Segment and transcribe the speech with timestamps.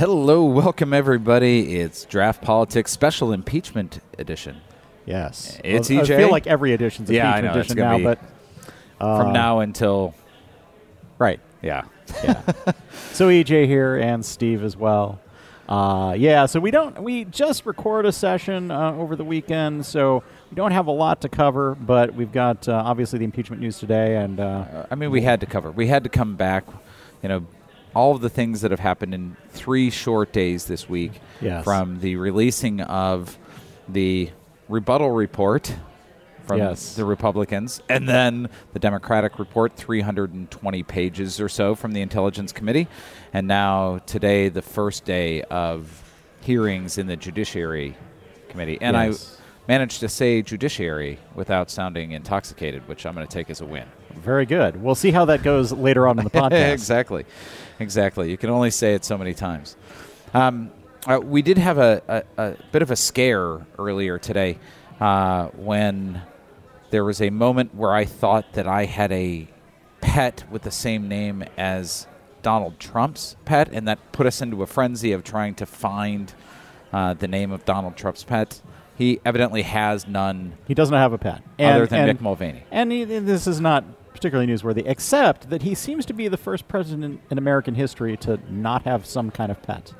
[0.00, 1.76] Hello, welcome everybody.
[1.78, 4.62] It's Draught Politics Special Impeachment Edition.
[5.04, 8.18] Yes, It's I, I feel like every edition's Yeah, I impeachment edition now, but
[8.96, 10.14] From uh, now until
[11.18, 11.38] right.
[11.60, 11.82] yeah.
[12.24, 12.40] Yeah.
[13.12, 15.20] so EJ here and Steve as well.
[15.68, 20.22] Uh, yeah, so we don't we just record a session uh, over the weekend, so
[20.50, 23.78] we don't have a lot to cover, but we've got uh, obviously the impeachment news
[23.78, 25.70] today, and uh, Uh, I mean, we had to cover.
[25.70, 26.64] We had to come back.
[27.22, 27.46] You know,
[27.94, 31.12] all of the things that have happened in three short days this week.
[31.40, 31.64] Yes.
[31.64, 33.38] From the releasing of
[33.88, 34.30] the
[34.68, 35.74] rebuttal report
[36.46, 36.94] from Yes.
[36.96, 42.88] the Republicans, and then the Democratic report, 320 pages or so from the Intelligence Committee,
[43.32, 46.02] and now today, the first day of
[46.40, 47.96] hearings in the Judiciary
[48.48, 48.78] Committee.
[48.80, 49.36] And Yes.
[49.38, 53.66] I managed to say judiciary without sounding intoxicated, which I'm going to take as a
[53.66, 53.84] win.
[54.16, 54.82] very good.
[54.82, 56.72] We'll see how that goes later on in the podcast.
[56.72, 57.24] exactly,
[57.80, 58.30] exactly.
[58.30, 59.76] You can only say it so many times.
[60.32, 60.70] Um,
[61.06, 64.58] uh, we did have a, a, a bit of a scare earlier today
[65.00, 66.22] uh, when
[66.90, 69.48] there was a moment where I thought that I had a
[70.00, 72.06] pet with the same name as
[72.42, 76.32] Donald Trump's pet, and that put us into a frenzy of trying to find
[76.92, 78.60] uh, the name of Donald Trump's pet.
[78.96, 82.64] He evidently has none He doesn't have a pet, other than and- Mick Mulvaney.
[82.70, 86.68] And he, this is not particularly newsworthy, except that he seems to be the first
[86.68, 89.92] president in American history to not have some kind of pet.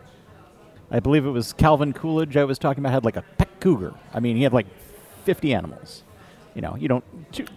[0.91, 3.95] I believe it was Calvin Coolidge I was talking about had like a pet cougar.
[4.13, 4.67] I mean, he had like
[5.25, 6.03] 50 animals.
[6.55, 7.05] You know, you don't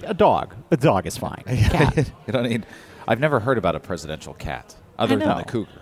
[0.04, 0.54] a dog.
[0.70, 1.44] A dog is fine.
[1.48, 1.98] Cat.
[2.28, 2.66] you don't need.
[3.08, 5.82] I've never heard about a presidential cat other than the cougar.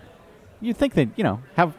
[0.61, 1.75] You'd think they'd, you know, have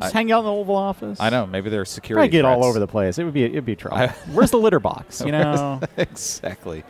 [0.00, 1.18] just I- hang out in the Oval Office.
[1.20, 1.46] I know.
[1.46, 2.24] Maybe they're security.
[2.24, 3.18] I get all over the place.
[3.18, 3.98] It would be it'd be trouble.
[3.98, 5.20] I- Where's the litter box?
[5.26, 5.80] You know.
[5.96, 6.84] exactly.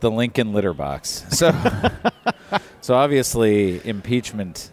[0.00, 1.24] The Lincoln litter box.
[1.30, 1.52] So,
[2.80, 4.70] so obviously, impeachment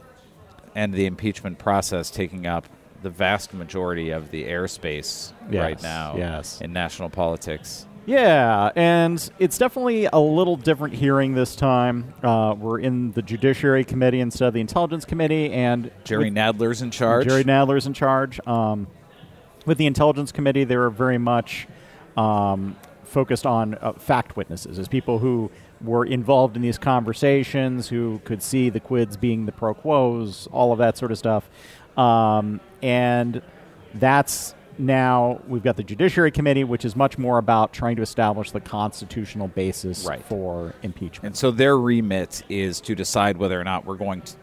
[0.75, 2.67] and the impeachment process taking up
[3.01, 6.61] the vast majority of the airspace right now yes.
[6.61, 7.85] in national politics.
[8.05, 12.13] Yeah, and it's definitely a little different hearing this time.
[12.23, 16.89] Uh, we're in the Judiciary Committee instead of the Intelligence Committee, and Jerry Nadler's in
[16.89, 17.27] charge.
[17.27, 18.39] Jerry Nadler's in charge.
[18.47, 18.87] Um,
[19.65, 21.67] with the Intelligence Committee, they were very much
[22.15, 25.49] um, focused on uh, fact witnesses, as people who
[25.81, 30.71] were involved in these conversations, who could see the quids being the pro quos, all
[30.71, 31.49] of that sort of stuff.
[31.97, 33.41] Um, and
[33.93, 38.51] that's now we've got the Judiciary Committee, which is much more about trying to establish
[38.51, 40.23] the constitutional basis Right.
[40.23, 41.25] for impeachment.
[41.25, 44.33] And so their remit is to decide whether or not we're going to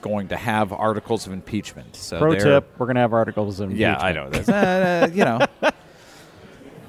[0.00, 1.94] going to have articles of impeachment.
[1.94, 4.00] So Pro tip: We're going to have articles of impeachment.
[4.00, 4.04] Yeah.
[4.04, 4.30] I know.
[4.30, 5.46] That's, uh, you know.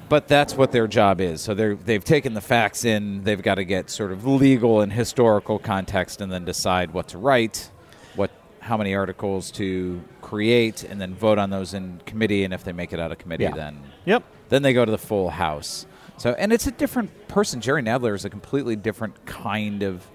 [0.08, 1.40] But that's what their job is.
[1.40, 3.24] So they're, they've taken the facts in.
[3.24, 7.18] They've got to get sort of legal and historical context, and then decide what to
[7.18, 7.70] write,
[8.14, 12.44] what, how many articles to create, and then vote on those in committee.
[12.44, 13.52] And if they make it out of committee, Yeah.
[13.54, 14.22] then Yep.
[14.50, 15.86] then they go to the full house.
[16.16, 17.60] So, and it's a different person.
[17.60, 20.06] Jerry Nadler is a completely different kind of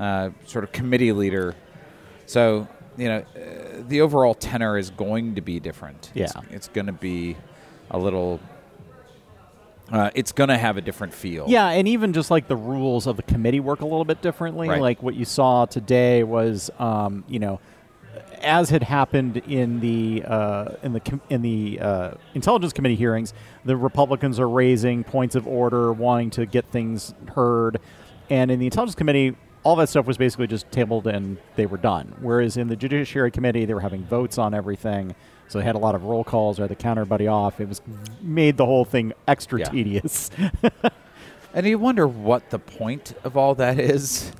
[0.00, 1.54] uh, sort of committee leader.
[2.26, 2.66] So,
[2.96, 6.10] you know, uh, the overall tenor is going to be different.
[6.14, 6.40] It's, Yeah.
[6.50, 7.36] it's going to be
[7.90, 8.40] a little.
[9.90, 11.46] Uh, it's going to have a different feel.
[11.48, 14.68] Yeah, and even just like the rules of the committee work a little bit differently.
[14.68, 14.80] Right.
[14.80, 17.60] Like what you saw today was, um, you know,
[18.40, 23.32] as had happened in the uh, in the com- in the uh, intelligence committee hearings,
[23.64, 27.80] the Republicans are raising points of order, wanting to get things heard,
[28.28, 29.36] and in the intelligence committee.
[29.62, 32.14] All that stuff was basically just tabled and they were done.
[32.20, 35.16] Whereas in the Judiciary Committee, they were having votes on everything,
[35.48, 37.60] so they had a lot of roll calls or the counter everybody off.
[37.60, 37.80] It was
[38.22, 39.68] made the whole thing extra Yeah.
[39.70, 40.30] tedious.
[41.54, 44.30] And you wonder what the point of all that is.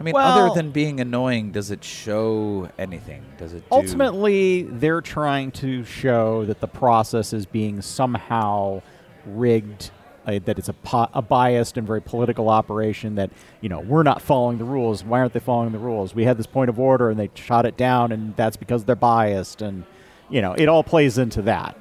[0.00, 3.22] I mean, Well- other than being annoying, does it show anything?
[3.38, 8.82] Does it do- ultimately they're trying to show that the process is being somehow
[9.24, 9.90] rigged
[10.26, 13.30] uh, that it's a, po- a biased and very political operation that
[13.60, 16.36] you know we're not following the rules why aren't they following the rules we had
[16.36, 19.84] this point of order and they shot it down and that's because they're biased and
[20.30, 21.76] you know it all plays into that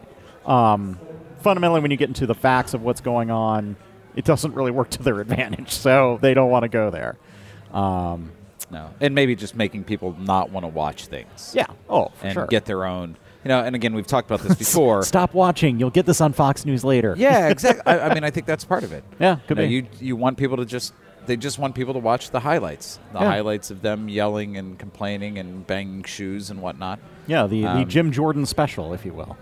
[0.46, 1.00] um,
[1.40, 3.76] fundamentally when you get into the facts of what's going on
[4.16, 7.18] it doesn't really work to their advantage so they don't want to go there
[7.74, 8.32] um,
[8.72, 11.52] No, and maybe just making people not want to watch things.
[11.56, 13.18] yeah oh for and sure get their own.
[13.44, 15.04] You know, and again, we've talked about this before.
[15.04, 15.80] Stop watching.
[15.80, 17.14] You'll get this on Fox News later.
[17.16, 17.84] Yeah, exactly.
[17.86, 19.04] I, I mean, I think that's part of it.
[19.20, 19.74] Yeah, could you, know, be.
[19.76, 20.96] you you want people to just
[21.28, 23.26] they just want people to watch the highlights, the Yeah.
[23.26, 27.00] highlights of them yelling and complaining and banging shoes and whatnot.
[27.28, 29.38] Yeah, the, the Um, Jim Jordan special, if you will.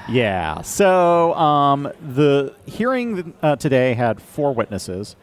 [0.08, 0.60] yeah.
[0.62, 5.16] So um, the hearing uh, today had four witnesses.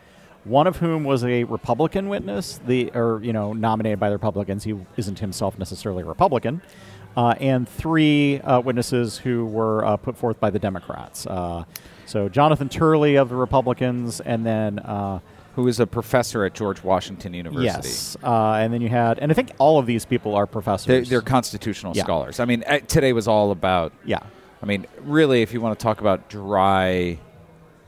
[0.46, 4.64] one of whom was a Republican witness, the or you know nominated by the Republicans.
[4.64, 6.62] He isn't himself necessarily a Republican,
[7.18, 11.28] uh, and three uh, witnesses who were uh, put forth by the Democrats.
[12.10, 14.80] So Jonathan Turley of the Republicans, and then.
[14.80, 15.20] Uh,
[15.56, 17.66] Who is a professor at George Washington University?
[17.90, 20.88] Yes, uh, and then you had, and I think all of these people are professors.
[20.88, 22.04] They're, they're constitutional Yeah.
[22.04, 22.40] scholars.
[22.40, 23.92] I mean, uh, today was all about.
[24.06, 24.20] yeah,
[24.64, 27.20] I mean, really, if you want to talk about dry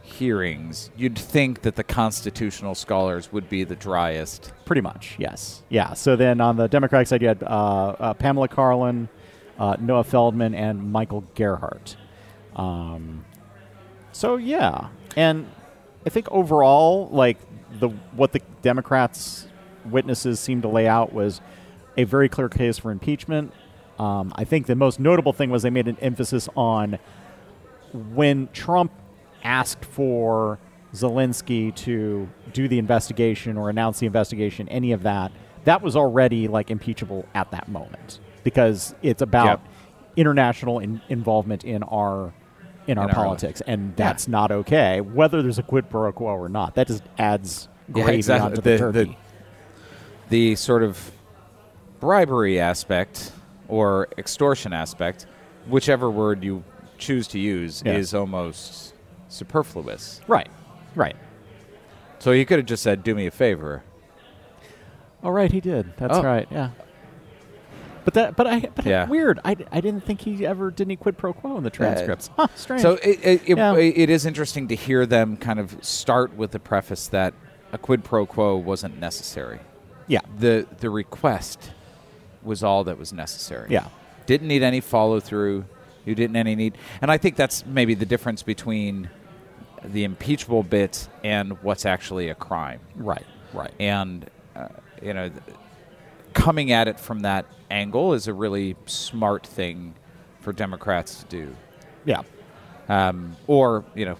[0.03, 4.51] hearings, you'd think that the constitutional scholars would be the driest.
[4.65, 5.63] Pretty much, yes.
[5.69, 5.94] Yeah.
[5.94, 9.07] So then on the Democratic side, you had uh, uh, Pamela Karlan,
[9.57, 11.95] uh, Noah Feldman, and Michael Gerhardt.
[12.56, 13.23] Um,
[14.12, 15.48] so yeah, and
[16.06, 17.38] I think overall, like
[17.80, 19.48] the what the Democrats'
[19.86, 21.42] witnesses seemed to lay out was
[21.98, 23.54] a very clear case for impeachment.
[24.00, 26.98] Um, I think the most notable thing was they made an emphasis on
[27.94, 28.92] when Trump
[29.44, 30.60] asked for
[30.94, 35.31] Zelensky to do the investigation or announce the investigation, any of that,
[35.66, 39.62] that was already like impeachable at that moment because it's about Yep.
[40.18, 42.34] international in- involvement in our
[42.88, 45.01] in our In our politics, and that's not okay.
[45.01, 48.45] Whether there's a quid pro quo or not, that just adds Yeah, exactly.
[48.50, 49.00] onto the, The- turkey.
[49.00, 49.16] the-
[50.30, 51.12] The sort of
[52.00, 53.31] bribery aspect
[53.68, 55.25] or extortion aspect,
[55.68, 56.63] whichever word you
[56.98, 57.94] choose to use, Yeah.
[57.94, 58.94] is almost
[59.30, 60.22] superfluous.
[60.28, 60.50] right,
[60.95, 61.16] right.
[62.19, 63.83] So you could have just said, "Do me a favor."
[65.24, 65.95] All right, he did.
[65.98, 66.24] That's Oh.
[66.24, 66.48] right.
[66.51, 66.69] Yeah.
[68.03, 69.07] But that, but I, but Yeah.
[69.07, 69.39] weird.
[69.45, 72.30] I, I didn't think he ever did any quid pro quo in the transcripts.
[72.36, 72.81] huh, strange.
[72.81, 73.75] So it, it, it, Yeah.
[73.75, 77.33] it is interesting to hear them kind of start with the preface that
[77.71, 79.59] a quid pro quo wasn't necessary.
[80.07, 81.71] yeah, The the request
[82.44, 83.68] was all that was necessary.
[83.69, 83.88] yeah,
[84.25, 85.65] Didn't need any follow through.
[86.04, 89.12] You didn't any need, and I think that's maybe the difference between
[89.86, 92.80] the impeachable bit and what's actually a crime.
[92.95, 93.71] right, right.
[93.80, 94.68] And uh,
[95.04, 95.42] you know, th-
[96.33, 99.94] coming at it from that angle is a really smart thing
[100.39, 101.56] for Democrats to do.
[102.06, 102.22] Yeah,
[102.89, 104.18] um, or you know,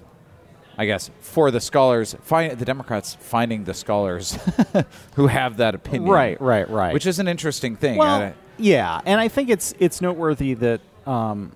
[0.78, 4.38] I guess for the scholars, find the Democrats finding the scholars
[5.16, 6.94] who have that opinion, right, right, right.
[6.94, 7.98] Which is an interesting thing.
[7.98, 11.52] well, I- yeah, and I think it's it's noteworthy that um,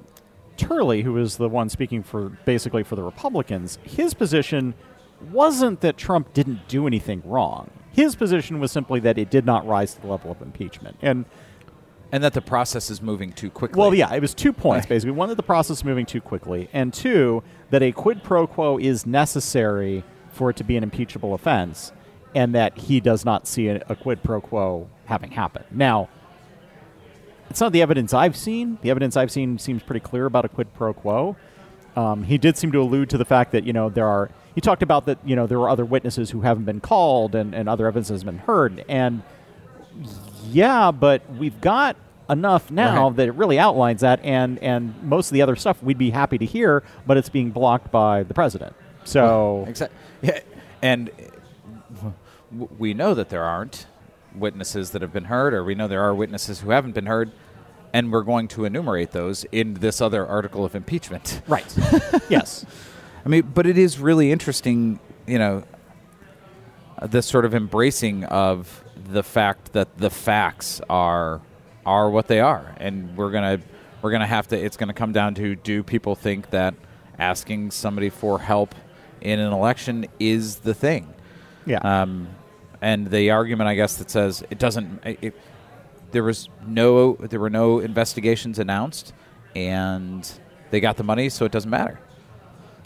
[0.58, 4.74] Turley, who is the one speaking for basically for the Republicans, his position
[5.22, 7.70] wasn't that Trump didn't do anything wrong.
[7.92, 11.26] His position was simply that it did not rise to the level of impeachment, and
[12.12, 13.80] and that the process is moving too quickly.
[13.80, 15.12] Well, yeah, it was two points basically.
[15.12, 18.78] One, that the process is moving too quickly, and two, that a quid pro quo
[18.78, 21.94] is necessary for it to be an impeachable offense,
[22.36, 25.66] and that he does not see a, a quid pro quo having happened.
[25.72, 26.10] Now,
[27.50, 28.78] it's not the evidence I've seen.
[28.82, 31.38] The evidence I've seen seems pretty clear about a quid pro quo.
[31.96, 34.30] Um, he did seem to allude to the fact that you know there are.
[34.56, 37.54] He talked about that you know there were other witnesses who haven't been called and,
[37.54, 39.22] and other evidence has been heard and
[40.52, 41.96] yeah, but we've got
[42.30, 43.16] enough now Right.
[43.18, 46.38] that it really outlines that, and and most of the other stuff we'd be happy
[46.38, 48.76] to hear, but it's being blocked by the president.
[49.04, 49.98] So exactly.
[50.22, 50.40] Yeah,
[50.82, 51.10] and
[52.78, 53.88] we know that there aren't
[54.34, 57.32] witnesses that have been heard, or we know there are witnesses who haven't been heard,
[57.94, 61.42] and we're going to enumerate those in this other article of impeachment.
[61.48, 61.74] right,
[62.30, 62.66] yes,
[63.26, 65.64] I mean, but it is really interesting, you know,
[67.02, 71.42] this sort of embracing of the fact that the facts are
[71.86, 73.60] are what they are, and we're gonna
[74.02, 74.58] we're gonna have to.
[74.58, 76.76] It's gonna come down to do people think that
[77.18, 78.76] asking somebody for help
[79.22, 81.14] in an election is the thing?
[81.66, 82.28] yeah, Um,
[82.82, 85.02] and the argument, I guess, that says it doesn't.
[85.04, 85.36] It,
[86.12, 89.14] there was no, there were no investigations announced,
[89.56, 90.30] and
[90.70, 92.00] they got the money, so it doesn't matter.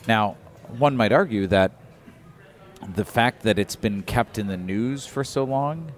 [0.10, 0.38] Now,
[0.80, 1.72] one might argue that
[2.96, 5.92] the fact that it's been kept in the news for so long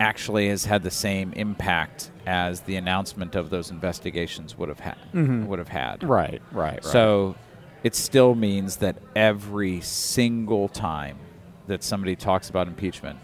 [0.00, 4.96] actually has had the same impact as the announcement of those investigations would have had.
[5.12, 5.44] Mm-hmm.
[5.46, 6.02] Would have had.
[6.02, 6.84] right, right, right.
[6.84, 7.36] So
[7.82, 11.18] it still means that every single time
[11.66, 13.18] that somebody talks about impeachment,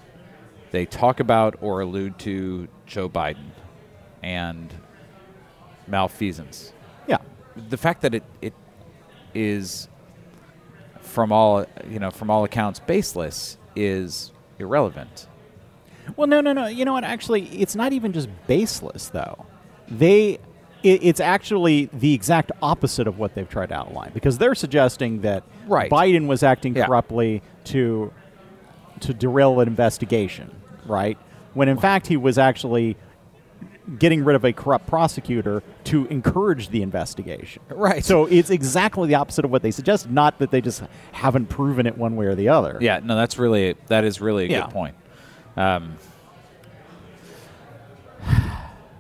[0.71, 3.53] they talk about or allude to Joe Biden
[4.23, 4.73] and
[5.87, 6.75] malfeasance.
[7.07, 7.19] yeah,
[7.71, 8.53] The fact that it, it
[9.35, 9.89] is
[11.01, 15.27] from all you know from all accounts baseless is irrelevant.
[16.17, 16.67] Well, no, no, no.
[16.67, 17.05] You know what?
[17.05, 19.47] Actually, it's not even just baseless, though.
[19.89, 20.39] They,
[20.83, 25.21] it, it's actually the exact opposite of what they've tried to outline because they're suggesting
[25.21, 25.91] that Right.
[25.91, 26.87] Biden was acting Yeah.
[26.87, 28.13] corruptly to
[29.01, 30.51] to derail an investigation,
[30.85, 31.17] right?
[31.55, 32.97] When in fact he was actually
[33.99, 37.63] getting rid of a corrupt prosecutor to encourage the investigation.
[37.69, 38.05] Right.
[38.05, 40.09] So it's exactly the opposite of what they suggest.
[40.09, 40.83] Not that they just
[41.13, 42.79] haven't proven it one way or the other.
[42.81, 44.61] Yeah, no, that's really that is really a Yeah.
[44.67, 44.95] good point.
[45.57, 45.97] Um,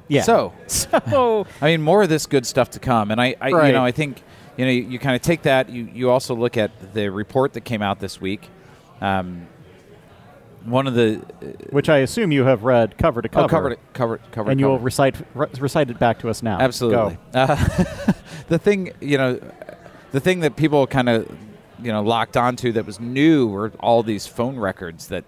[0.09, 0.23] Yeah.
[0.23, 3.73] So, so I mean, more of this good stuff to come, and I, I you
[3.73, 4.23] know, I think
[4.57, 5.71] you know, you, you kind of take that.
[5.71, 8.49] You you also look at the report that came out this week.
[9.01, 9.47] Um,
[10.65, 11.17] one of the
[11.71, 13.45] which I assume you have read cover to cover.
[13.45, 16.43] oh, covered it, covered, covered, and you will recite re- recite it back to us
[16.43, 16.59] now.
[16.61, 17.19] Absolutely.
[17.35, 17.55] Uh,
[18.49, 19.41] the thing, you know,
[20.13, 21.31] the thing that people kind of,
[21.83, 25.25] you know, locked onto that was new were all these phone records that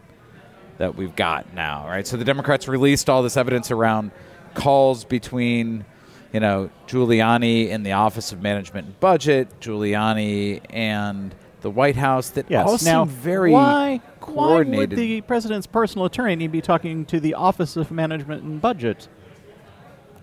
[0.79, 2.07] that we've got now, right?
[2.07, 4.11] So the Democrats released all this evidence around
[4.55, 5.85] calls between,
[6.33, 12.31] you know, Giuliani and the Office of Management and Budget, Giuliani and the White House
[12.31, 12.67] that Yes.
[12.67, 14.73] all now, seem very why, coordinated.
[14.75, 19.09] Why would the president's personal attorney be talking to the Office of Management and Budget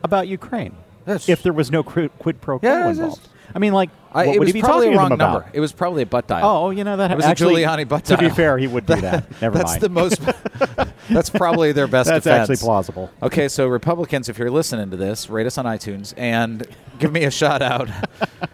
[0.04, 0.76] about Ukraine
[1.06, 3.28] That's- if there was no quid, quid pro quo Yeah, involved?
[3.54, 5.34] I mean, like, I- what would was he be probably talking a wrong about?
[5.34, 5.50] number.
[5.54, 6.48] It was probably a butt dial.
[6.48, 8.18] Oh, you know that It was actually, a Giuliani butt dial.
[8.20, 9.42] To be fair, he would do that.
[9.42, 9.82] Never that's mind.
[9.82, 10.22] the most.
[11.10, 12.10] that's probably their best.
[12.10, 12.50] That's defense.
[12.50, 13.10] actually plausible.
[13.24, 16.66] Okay, so Republicans, if you're listening to this, rate us on iTunes and
[17.00, 17.90] give me a shout out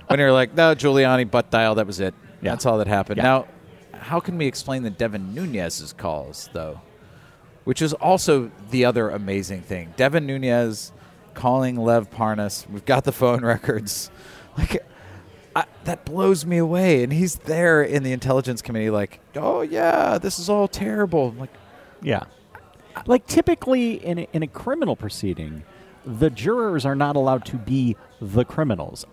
[0.07, 1.75] when you're like, no, Giuliani butt dial.
[1.75, 2.13] That was it.
[2.41, 2.51] Yeah.
[2.51, 3.17] That's all that happened.
[3.17, 3.23] Yeah.
[3.23, 3.45] Now,
[3.99, 6.81] how can we explain the Devin Nunes's calls though?
[7.63, 9.93] Which is also the other amazing thing.
[9.97, 10.91] Devin Nunes
[11.33, 12.69] calling Lev Parnas.
[12.69, 14.09] We've got the phone records.
[14.57, 14.85] Like.
[15.57, 20.17] I, that blows me away, and he's there in the intelligence committee, like, "Oh yeah,
[20.17, 21.53] this is all terrible." I'm like,
[22.01, 22.25] Yeah.
[23.05, 25.63] Like typically in a, in a criminal proceeding,
[26.05, 29.05] the jurors are not allowed to be the criminals.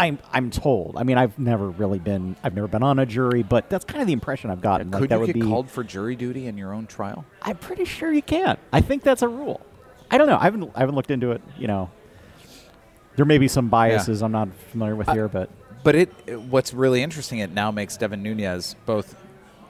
[0.00, 0.96] I'm I'm told.
[0.96, 4.00] I mean, I've never really been I've never been on a jury, but that's kind
[4.00, 4.90] of the impression I've gotten.
[4.90, 7.24] like could that you would get be called for jury duty in your own trial?
[7.42, 8.56] I'm pretty sure you can.
[8.72, 9.60] I think that's a rule.
[10.10, 10.38] I don't know.
[10.38, 11.90] I haven't I haven't looked into it, you know.
[13.16, 15.50] There may be some biases I'm not familiar with here, but
[15.84, 19.14] But it, it- what's really interesting, it now makes Devin Nunes both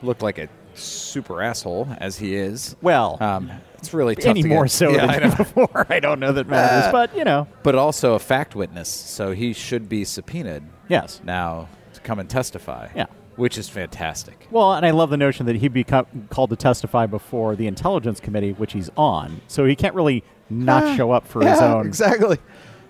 [0.02, 0.49] look like a
[0.82, 2.76] super asshole as he is.
[2.82, 5.37] well, Um, it's really tough any to more get- so Yeah, I than know.
[5.37, 5.87] before.
[5.88, 9.32] I don't know that matters, Uh, but you know, but also a fact witness, so
[9.32, 11.20] he should be subpoenaed yes.
[11.25, 12.88] now to come and testify.
[12.94, 13.06] Yeah.
[13.37, 14.46] which is fantastic.
[14.50, 17.66] Well, and I love the notion that he'd be co- called to testify before the
[17.68, 19.40] Intelligence Committee, which he's on.
[19.49, 21.87] So he can't really not show up for his own.
[21.87, 22.37] Exactly.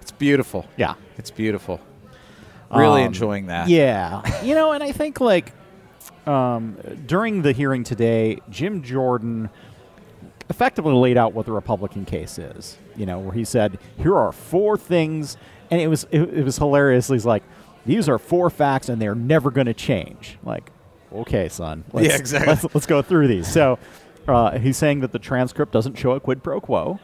[0.03, 0.67] It's beautiful.
[0.77, 0.95] Yeah.
[1.19, 1.79] It's beautiful.
[2.75, 3.69] Really Um, enjoying that.
[3.69, 4.23] Yeah.
[4.43, 5.53] you know, and I think, like,
[6.27, 9.51] um, during the hearing today, Jim Jordan
[10.49, 12.77] effectively laid out what the Republican case is.
[12.97, 15.37] You know, where he said, "Here are four things,"
[15.71, 17.09] and it was it, it was hilarious.
[17.09, 17.43] He's like,
[17.87, 20.71] "These are four facts, and they're never going to change." Like,
[21.13, 21.85] okay, son.
[21.93, 22.53] Let's, Yeah, exactly.
[22.53, 23.51] Let's, let's go through these.
[23.51, 23.79] So,
[24.29, 27.01] uh, he's saying that the transcript doesn't show a quid pro quo,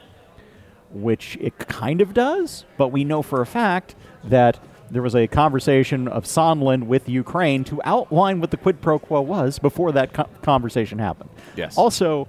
[0.90, 3.94] which it kind of does, but we know for a fact
[4.25, 4.58] that.
[4.90, 9.20] There was a conversation of Sondland with Ukraine to outline what the quid pro quo
[9.20, 11.30] was before that co- conversation happened.
[11.56, 11.76] Yes.
[11.76, 12.28] Also,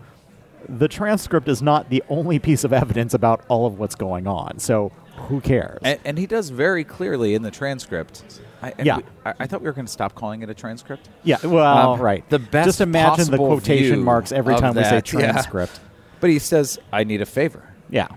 [0.67, 4.59] the transcript is not the only piece of evidence about all of what's going on.
[4.59, 4.91] So
[5.29, 5.79] who cares?
[5.83, 8.41] And, and he does very clearly in the transcript.
[8.61, 8.97] I, Yeah.
[8.97, 11.09] we- I, I thought we were going to stop calling it a transcript.
[11.23, 12.27] yeah, well, Um, right.
[12.29, 15.19] the best Just imagine the quotation marks every time we say that, yeah.
[15.31, 15.79] transcript.
[16.19, 17.71] But he says, I need a favor.
[17.91, 18.07] Yeah.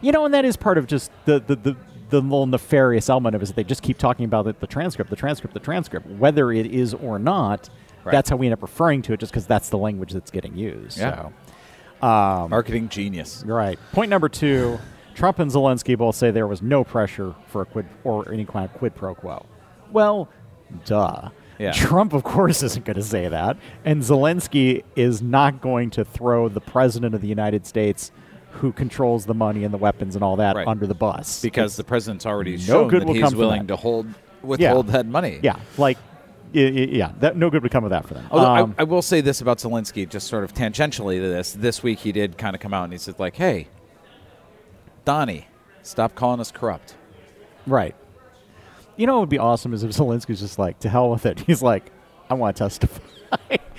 [0.00, 1.76] You know, and that is part of just the the, the,
[2.10, 4.66] the little nefarious element of it is that they just keep talking about the, the
[4.66, 6.06] transcript, the transcript, the transcript.
[6.06, 7.68] Whether it is or not,
[8.04, 8.12] Right.
[8.12, 10.56] that's how we end up referring to it just because that's the language that's getting
[10.56, 10.98] used.
[10.98, 11.30] Yeah.
[12.00, 12.06] So.
[12.06, 13.42] Um, Marketing genius.
[13.44, 13.78] Right.
[13.92, 14.78] Point number two
[15.14, 18.64] Trump and Zelensky both say there was no pressure for a quid or any kind
[18.70, 19.44] of quid pro quo.
[19.90, 20.28] Well,
[20.84, 21.30] duh.
[21.58, 21.72] Yeah.
[21.72, 23.56] Trump, of course, isn't going to say that.
[23.84, 28.12] And Zelensky is not going to throw the president of the United States,
[28.50, 30.66] who controls the money and the weapons and all that, Right.
[30.66, 31.40] under the bus.
[31.42, 33.68] Because the president's already No shown good that he's willing that.
[33.68, 34.06] to hold
[34.42, 35.38] withhold that money.
[35.42, 35.98] yeah, like,
[36.52, 38.26] yeah, that, no good would come of that for them.
[38.30, 41.52] Although Um, I, I will say this about Zelensky, just sort of tangentially to this.
[41.52, 43.68] This week he did kind of come out and he said, like, "Hey,
[45.04, 45.46] Donnie,
[45.82, 46.94] stop calling us corrupt."
[47.66, 47.94] Right.
[48.96, 51.40] You know what would be awesome is if Zelensky's just like, to hell with it.
[51.46, 51.92] He's like,
[52.28, 53.02] I want to testify.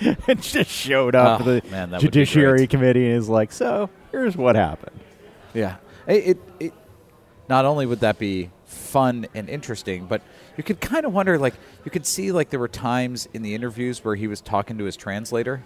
[0.28, 2.66] and just showed up Oh, to the man, Judiciary.
[2.66, 4.98] Committee and is like, so here's what happened.
[5.54, 5.76] Yeah.
[6.06, 6.72] It, it, it
[7.48, 10.22] not only would that be fun and interesting, but
[10.56, 13.54] you could kind of wonder like you could see like there were times in the
[13.54, 15.62] interviews where he was talking to his translator,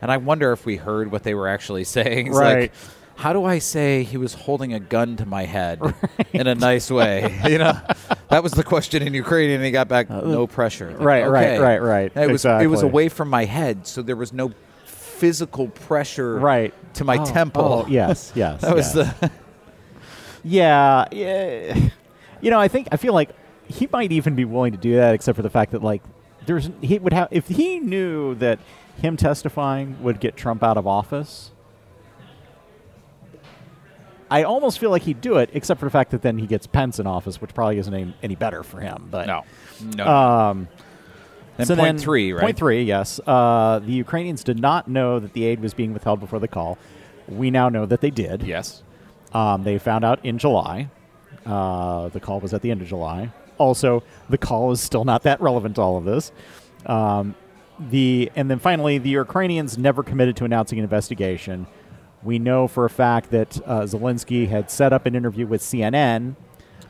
[0.00, 2.28] and I wonder if we heard what they were actually saying.
[2.28, 2.60] It's Right.
[2.60, 2.72] Like,
[3.18, 5.80] how do I say he was holding a gun to my head
[6.34, 7.40] in a nice way?
[7.48, 7.72] you know,
[8.28, 10.90] that was the question in Ukrainian, and he got back no pressure.
[10.90, 11.58] Like, Uh, right, right, okay.
[11.58, 12.12] right, right.
[12.14, 14.52] It was it was away from my head, so there was no
[15.16, 16.72] physical pressure Right.
[16.94, 17.84] to my Oh, temple.
[17.84, 18.60] oh, yes, yes.
[18.60, 19.18] That was yes.
[19.20, 19.30] the
[20.44, 21.88] Yeah, yeah.
[22.40, 23.30] You know, I think I feel like
[23.66, 26.02] he might even be willing to do that, except for the fact that like
[26.46, 28.58] there's he would have if he knew that
[29.00, 31.50] him testifying would get Trump out of office.
[34.30, 36.66] I almost feel like he'd do it, except for the fact that then he gets
[36.66, 39.06] Pence in office, which probably isn't any, any better for him.
[39.08, 39.44] But No,
[39.94, 40.04] no.
[40.06, 40.68] um,
[41.58, 42.42] and so point then- three, right?
[42.42, 43.20] Point three, yes.
[43.26, 46.78] Uh, the Ukrainians did not know that the aid was being withheld before the call.
[47.28, 48.42] We now know that they did.
[48.42, 48.82] Yes.
[49.32, 50.88] Um, they found out in July.
[51.44, 53.32] Uh, the call was at the end of July.
[53.58, 56.30] Also, the call is still not that relevant to all of this.
[56.84, 57.34] Um,
[57.78, 61.66] the and then finally, the Ukrainians never committed to announcing an investigation.
[62.22, 66.36] We know for a fact that uh, Zelensky had set up an interview with CNN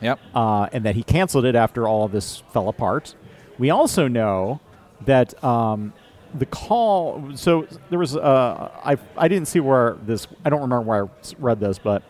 [0.01, 0.19] Yep.
[0.33, 3.15] uh, and that he canceled it after all of this fell apart.
[3.57, 4.59] We also know
[5.05, 5.93] that um,
[6.33, 7.31] the call.
[7.35, 8.15] So there was.
[8.15, 10.27] Uh, I I didn't see where this.
[10.45, 11.09] I don't remember where I
[11.39, 12.03] read this, but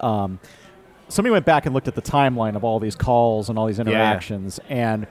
[0.00, 0.40] um,
[1.08, 3.78] somebody went back and looked at the timeline of all these calls and all these
[3.78, 5.06] interactions, and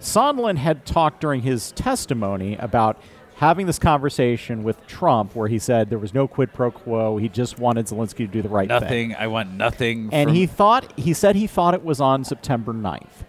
[0.00, 3.00] Sondland had talked during his testimony about
[3.36, 7.16] having this conversation with Trump, where he said there was no quid pro quo.
[7.16, 9.14] He just wanted Zelensky to do the right thing Nothing.
[9.16, 10.10] I want nothing.
[10.12, 13.24] and he thought he said he thought it was on September 9th.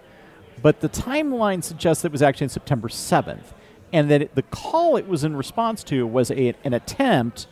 [0.62, 3.54] But the timeline suggests that it was actually on September 7th
[3.94, 7.48] and that it, the call it was in response to was a, an attempt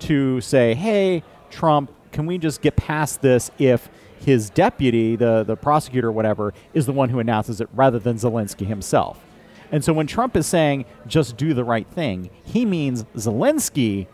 [0.00, 5.56] to say, "Hey, Trump, can we just get past this if his deputy, the the
[5.56, 9.24] prosecutor or whatever, is the one who announces it rather than Zelensky himself?"
[9.70, 14.06] And so when Trump is saying just do the right thing, he means Zelensky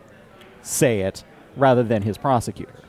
[0.61, 1.23] say it
[1.55, 2.81] rather than his prosecutor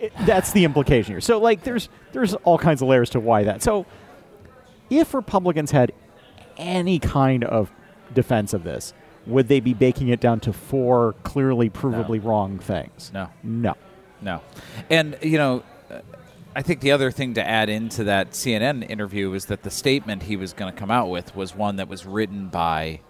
[0.00, 1.20] it, that's the implication here.
[1.20, 3.62] So like there's there's all kinds of layers to why that.
[3.62, 3.86] So
[4.90, 5.92] if Republicans had
[6.56, 7.70] any kind of
[8.12, 8.92] defense of this,
[9.26, 13.10] would they be baking it down to four clearly provably wrong things?
[13.14, 13.28] No.
[13.42, 13.74] No.
[14.20, 14.42] No.
[14.90, 16.00] And, you know, uh,
[16.54, 20.24] I think the other thing to add into that CNN interview was that the statement
[20.24, 23.00] he was going to come out with was one that was written by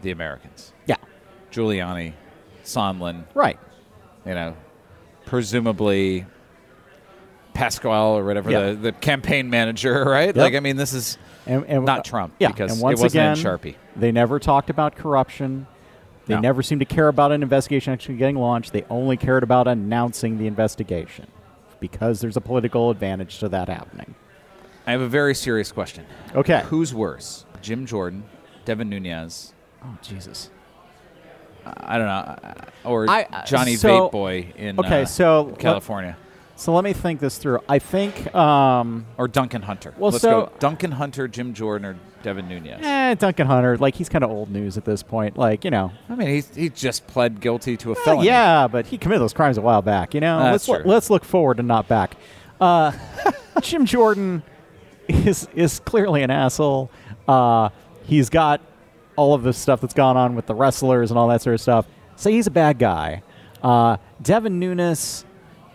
[0.00, 0.72] the Americans.
[0.86, 0.96] Yeah.
[1.52, 2.14] Giuliani,
[2.64, 3.58] Sondland, Right.
[4.24, 4.56] you know,
[5.26, 6.26] presumably
[7.54, 8.70] Pasquale or whatever, Yeah.
[8.70, 10.26] the, the campaign manager, right?
[10.28, 10.36] Yep.
[10.36, 12.48] Like, I mean, this is And, and not Trump Yeah.
[12.48, 13.74] because and once it wasn't again, in Sharpie.
[13.96, 15.66] They never talked about corruption.
[16.26, 16.40] They No.
[16.40, 18.72] never seemed to care about an investigation actually getting launched.
[18.72, 21.26] They only cared about announcing the investigation
[21.80, 24.14] because there's a political advantage to that happening.
[24.86, 26.04] I have a very serious question.
[26.34, 26.62] Okay.
[26.66, 28.24] Who's worse, Jim Jordan,
[28.64, 29.52] Devin Nunes,
[29.84, 30.48] Oh Jesus.
[31.64, 36.16] I don't know, or I- uh, Johnny so- Vape Boy in Okay, uh, so California,
[36.62, 37.58] So let me think this through.
[37.68, 39.92] I think, um, or Duncan Hunter.
[39.98, 42.78] Well, Let's so- go Duncan Hunter, Jim Jordan, or Devin Nunes.
[42.84, 45.36] eh, Duncan Hunter, like he's kind of old news at this point.
[45.36, 48.26] Like you know, I mean, he he just pled guilty to a Well, felony.
[48.28, 50.14] yeah, but he committed those crimes a while back.
[50.14, 52.14] You know, let's let's look forward and not back.
[52.60, 52.92] Uh,
[53.60, 54.44] Jim Jordan
[55.08, 56.92] is is clearly an asshole.
[57.26, 57.70] Uh,
[58.04, 58.60] he's got
[59.16, 61.60] all of this stuff that's gone on with the wrestlers and all that sort of
[61.60, 61.86] stuff.
[62.14, 63.24] So he's a bad guy.
[63.64, 65.24] Uh, Devin Nunes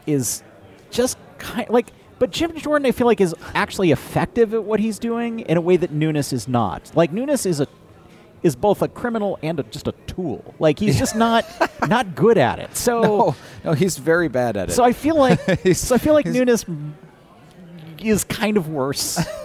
[0.06, 0.44] is
[0.92, 1.88] just kind like,
[2.20, 5.62] but Jim Jordan, I feel like, is actually effective at what he's doing in a
[5.62, 6.92] way that Nunes is not.
[6.96, 7.68] Like Nunes is a
[8.44, 10.56] is both a criminal and a, just a tool.
[10.60, 11.46] Like he's just not
[11.88, 12.76] not good at it.
[12.76, 14.74] So No, no, he's very bad at it.
[14.74, 15.40] so I feel like
[15.74, 16.66] so I feel like Nunes
[18.00, 19.20] is kind of worse.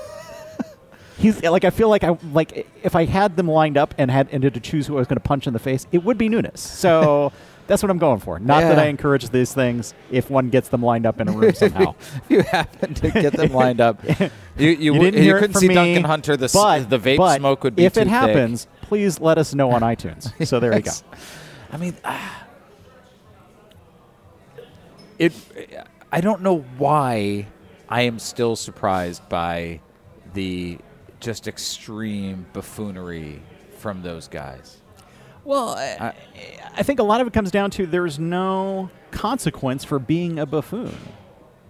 [1.19, 4.29] He's like I feel like I like if I had them lined up and had
[4.33, 6.19] and had to choose who I was going to punch in the face, it would
[6.19, 6.59] be Nunes.
[6.59, 7.33] So
[7.67, 8.39] that's what I'm going for.
[8.39, 11.55] Not that I encourage these things if one gets them lined up in a room
[11.55, 11.95] somehow.
[12.17, 15.55] if you happen to get them lined up, you you, You didn't you hear couldn't
[15.55, 16.37] see me, Duncan Hunter.
[16.37, 18.09] The s- but, the vape but smoke would be if it thick.
[18.09, 20.33] happens, please let us know on iTunes.
[20.47, 20.91] So there you go.
[21.71, 22.47] I mean, ah,
[25.19, 25.33] it.
[26.11, 27.47] I don't know why
[27.89, 29.81] I am still surprised by
[30.35, 30.79] the
[31.21, 33.43] just extreme buffoonery
[33.79, 34.82] from those guys.
[35.45, 36.15] Well, I,
[36.75, 40.47] I think a lot of it comes down to there's no consequence for being a
[40.47, 40.97] buffoon.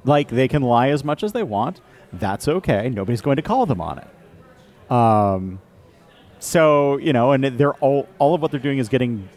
[0.04, 1.80] Like they can lie as much as they want.
[2.12, 2.90] That's okay.
[2.90, 4.92] Nobody's going to call them on it.
[4.92, 5.61] Um,
[6.38, 9.28] so you know, and they're all all of what they're doing is getting,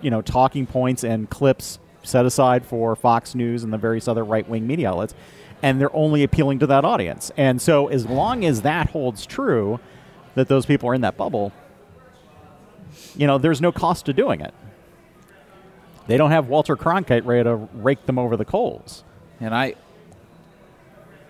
[0.00, 4.24] you know, talking points and clips set aside for Fox News and the various other
[4.24, 5.14] right wing media outlets,
[5.62, 7.30] and they're only appealing to that audience.
[7.36, 9.78] And so, as long as that holds true,
[10.34, 11.52] that those people are in that bubble,
[13.16, 14.54] you know, there's no cost to doing it.
[16.06, 19.02] They don't have Walter Cronkite ready to rake them over the coals.
[19.40, 19.74] And I,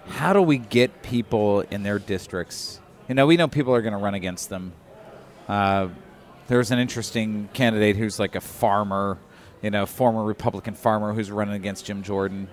[0.06, 2.80] how do we get people in their districts?
[3.08, 4.72] You know, we know people are going to run against them.
[5.48, 5.88] Uh,
[6.48, 9.18] there's an interesting candidate who's like a farmer,
[9.62, 12.48] you know, former Republican farmer who's running against Jim Jordan.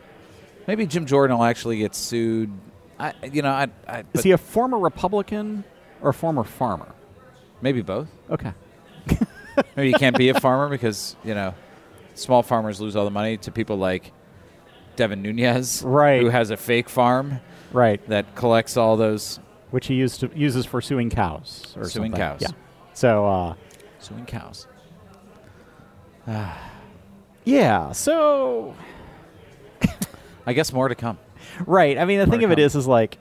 [0.67, 2.51] maybe Jim Jordan will actually get sued.
[2.99, 5.63] I, you know, I, I Is he a former Republican
[6.01, 6.93] or a former farmer?
[7.61, 8.09] maybe both.
[8.29, 8.53] Okay.
[9.75, 11.53] Maybe you can't be a farmer because you know
[12.15, 14.11] small farmers lose all the money to people like
[14.95, 16.21] Devin Nunes, Right.
[16.21, 17.39] Who has a fake farm
[17.71, 18.05] Right.
[18.09, 19.39] that collects all those
[19.71, 22.13] Which he used to, uses for suing cows or Suing something.
[22.13, 22.41] cows.
[22.41, 22.49] Yeah.
[22.93, 23.53] So, uh,
[23.99, 24.67] suing cows.
[27.45, 27.91] yeah.
[27.91, 28.75] So,
[30.45, 31.17] I guess more to come.
[31.65, 31.97] right.
[31.97, 32.63] I mean, the More thing of it come.
[32.65, 33.17] is, is like,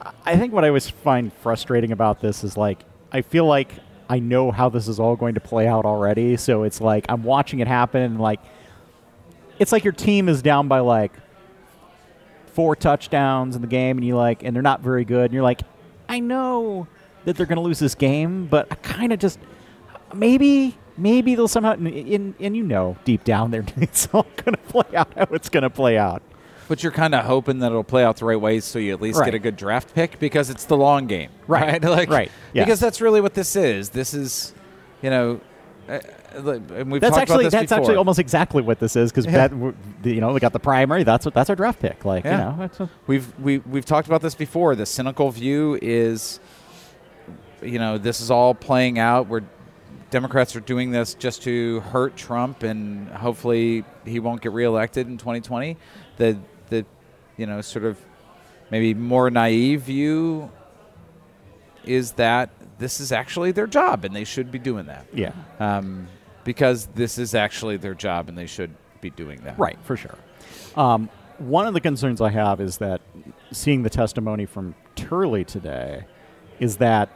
[0.00, 3.72] I- I think what I always find frustrating about this is like, I feel like
[4.08, 6.36] I know how this is all going to play out already.
[6.36, 8.40] So it's like I'm watching it happen, and like,
[9.58, 11.12] it's like your team is down by like
[12.46, 15.42] four touchdowns in the game, and you like, and they're not very good, and you're
[15.42, 15.62] like,
[16.08, 16.86] I know
[17.24, 19.38] that they're going to lose this game, but I kind of just
[20.14, 20.76] maybe.
[20.94, 24.60] Maybe they'll somehow, and, and, and you know, deep down there, it's all going to
[24.68, 26.22] play out how it's going to play out.
[26.68, 29.00] But you're kind of hoping that it'll play out the right way, so you at
[29.00, 29.26] least Right.
[29.26, 31.82] get a good draft pick because it's the long game, Right.
[31.84, 32.30] like, Right.
[32.54, 33.90] Because that's really what this is.
[33.90, 34.54] This is,
[35.02, 35.40] you know,
[35.88, 35.98] uh,
[36.34, 37.50] uh, and we've That's talked actually about this before.
[37.50, 37.78] that's before.
[37.78, 39.48] actually almost exactly what this is because Yeah.
[40.04, 41.02] you know we got the primary.
[41.02, 42.04] That's what that's our draft pick.
[42.04, 42.52] Like Yeah.
[42.56, 44.74] you know, We've we, we've talked about this before.
[44.76, 46.38] The cynical view is,
[47.62, 49.26] you know, this is all playing out.
[49.28, 49.42] Where
[50.10, 55.16] Democrats are doing this just to hurt Trump, and hopefully he won't get reelected in
[55.18, 55.76] 2020.
[56.18, 56.36] The
[56.72, 56.86] the,
[57.36, 57.98] you know, sort of
[58.70, 60.50] maybe more naive view
[61.84, 65.06] is that this is actually their job, and they should be doing that.
[65.12, 66.08] yeah, Um,
[66.44, 69.58] because this is actually their job, and they should be doing that.
[69.58, 70.16] right for sure.
[70.76, 71.08] Um,
[71.38, 73.00] one of the concerns I have is that
[73.50, 76.04] seeing the testimony from Turley today
[76.60, 77.08] is that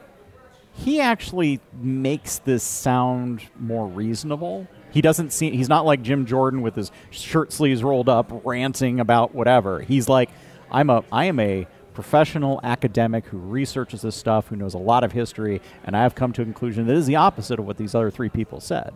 [0.73, 4.67] he actually makes this sound more reasonable.
[4.97, 8.99] He doesn't seem he's not like Jim Jordan with his shirt sleeves rolled up ranting
[8.99, 9.79] about whatever.
[9.79, 10.31] He's like
[10.71, 15.03] I'm a I am a professional academic who researches this stuff, who knows a lot
[15.03, 17.77] of history, and I have come to a conclusion that is the opposite of what
[17.77, 18.91] these other three people said.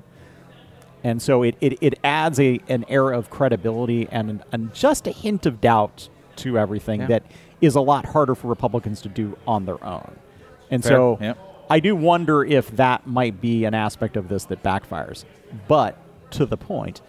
[1.04, 5.12] And so it, it, it adds a an air of credibility and, and just a
[5.12, 7.08] hint of doubt to everything Yeah.
[7.10, 7.24] that
[7.62, 10.16] is a lot harder for Republicans to do on their own.
[10.72, 10.92] And Fair.
[10.94, 11.51] so Yep.
[11.72, 15.24] I do wonder if that might be an aspect of this that backfires.
[15.70, 15.98] But
[16.32, 17.02] to the point,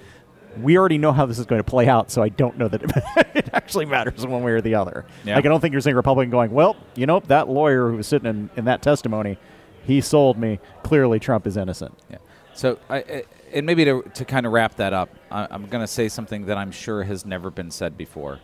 [0.60, 2.82] we already know how this is going to play out, so I don't know that
[2.84, 2.92] it,
[3.34, 5.04] it actually matters one way or the other.
[5.24, 5.34] Yeah.
[5.34, 8.06] Like, I don't think you're seeing Republican going, well, you know, that lawyer who was
[8.06, 9.36] sitting in, in that testimony,
[9.84, 10.60] he sold me.
[10.84, 11.98] Clearly, Trump is innocent.
[12.08, 12.18] Yeah.
[12.54, 15.88] So, I- and maybe to, to kind of wrap that up, I, I'm going to
[15.88, 18.38] say something that I'm sure has never been said before.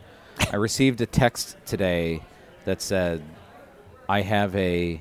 [0.53, 2.25] I received a text today
[2.65, 3.23] that said,
[4.09, 5.01] I have a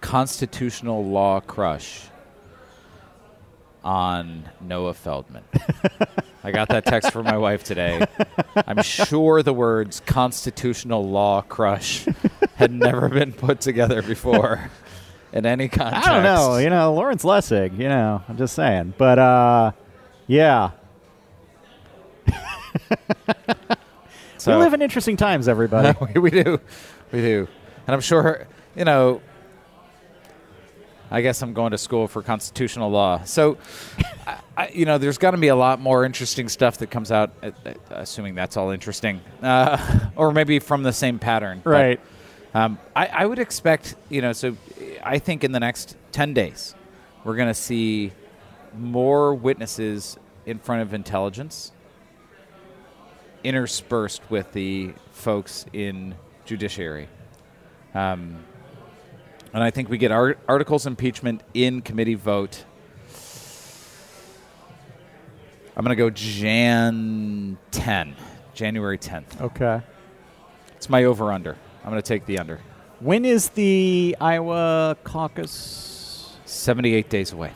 [0.00, 2.08] constitutional law crush
[3.82, 5.44] on Noah Feldman.
[6.42, 8.04] I got that text from my wife today.
[8.56, 12.06] I'm sure the words constitutional law crush
[12.56, 14.70] had never been put together before
[15.32, 16.08] in any context.
[16.08, 16.56] I don't know.
[16.58, 18.94] You know, Lawrence Lessig, you know, I'm just saying.
[18.96, 19.72] But, uh,
[20.26, 20.70] yeah.
[24.38, 25.98] So, we live in interesting times, everybody.
[26.14, 26.60] we, we do.
[27.10, 27.48] We do.
[27.88, 29.22] And I'm sure, you know,
[31.10, 33.22] I guess I'm going to school for constitutional law.
[33.24, 33.58] So,
[34.56, 37.30] I, you know, there's got to be a lot more interesting stuff that comes out,
[37.42, 41.60] uh, uh, assuming that's all interesting, uh, or maybe from the same pattern.
[41.64, 42.00] But, right.
[42.54, 44.56] um, I, I would expect, you know, so
[45.02, 46.74] I think in the next 10 days,
[47.24, 48.12] we're going to see
[48.76, 51.72] more witnesses in front of intelligence
[53.44, 57.08] interspersed with the folks in judiciary.
[57.94, 58.44] Um,
[59.52, 62.64] and I think we get ar- articles impeachment in committee vote.
[65.76, 68.16] I'm going to go Jan 10,
[68.54, 69.40] January 10th.
[69.40, 69.82] Okay.
[70.76, 71.56] It's my over under.
[71.84, 72.60] I'm going to take the under.
[73.00, 76.36] When is the Iowa caucus?
[76.46, 77.52] 78 days away.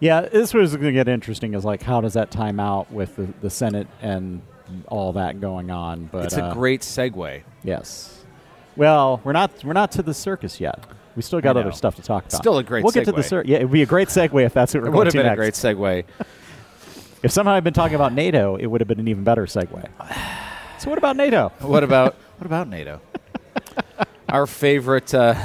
[0.00, 1.54] Yeah, this was going to get interesting.
[1.54, 4.42] Is like, how does that time out with the, the Senate and
[4.88, 6.06] all that going on?
[6.10, 7.42] But it's uh, a great segue.
[7.62, 8.11] yes.
[8.76, 10.84] Well, we're not we're not to the circus yet.
[11.14, 12.40] We still got other stuff to talk about.
[12.40, 13.50] Still a great We'll get to the circus.
[13.50, 15.12] Yeah, it would be a great segue if that's what we're It going would have
[15.12, 16.04] to been a great segue.
[17.22, 19.88] If somehow I'd been talking about NATO, it would have been an even better segue.
[20.78, 21.52] So what about NATO?
[21.60, 23.00] what about what about NATO?
[24.28, 25.36] our favorite, uh,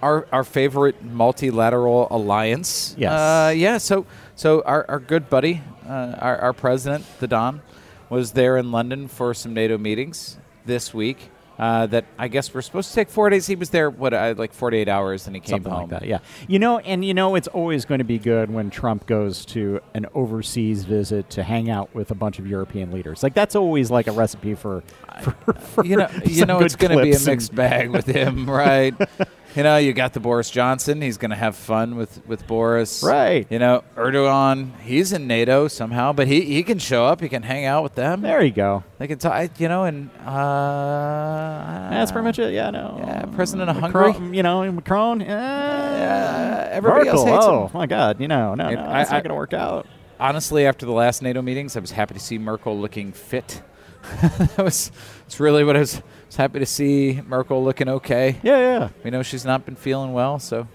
[0.00, 2.94] our our favorite multilateral alliance.
[2.96, 3.10] Yes.
[3.10, 3.78] Uh, yeah.
[3.78, 7.60] So so our, our good buddy, uh, our our president, the Don,
[8.08, 11.32] was there in London for some NATO meetings this week.
[11.58, 13.48] Uh, that I guess we're supposed to take four days.
[13.48, 15.90] He was there, what, uh, like 48 hours, and he came Something home.
[15.90, 16.18] like that, yeah.
[16.46, 19.80] You know, and you know, it's always going to be good when Trump goes to
[19.92, 23.24] an overseas visit to hang out with a bunch of European leaders.
[23.24, 24.84] Like that's always like a recipe for,
[25.20, 28.48] for, for you know, you know, it's going to be a mixed bag with him,
[28.48, 28.94] right?
[29.56, 31.00] you know, you got the Boris Johnson.
[31.02, 33.46] He's going to have fun with with Boris, Right.
[33.50, 34.78] You know, Erdogan.
[34.80, 37.20] He's in NATO somehow, but he he can show up.
[37.20, 38.20] He can hang out with them.
[38.22, 38.84] There you go.
[38.98, 39.58] They can talk.
[39.58, 42.52] You know, and uh, That's pretty much it.
[42.52, 42.96] Yeah, no.
[42.98, 44.14] Yeah, president of Hungary.
[44.36, 45.22] You know, Macron.
[45.22, 47.70] Uh, Yeah, everybody Merkel, else hates oh him.
[47.74, 48.20] my God!
[48.20, 49.86] You know, no, no, I- it's not going to work out.
[50.20, 53.62] honestly, after the last NATO meetings, I was happy to see Merkel looking fit.
[54.22, 54.92] that was
[55.26, 56.02] it's really what I was
[56.38, 58.36] happy to see Merkel looking okay.
[58.42, 58.88] Yeah, yeah.
[59.04, 60.66] We know she's not been feeling well, so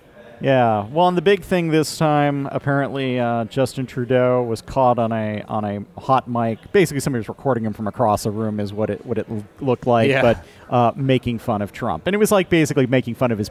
[0.41, 0.85] Yeah.
[0.87, 5.41] Well, and the big thing this time, apparently, uh, Justin Trudeau was caught on a
[5.47, 6.59] on a hot mic.
[6.73, 9.27] Basically, somebody was recording him from across the room, is what it what it
[9.61, 10.09] looked like.
[10.09, 10.21] Yeah.
[10.21, 13.49] But uh, making fun of Trump, and it was like basically making fun of his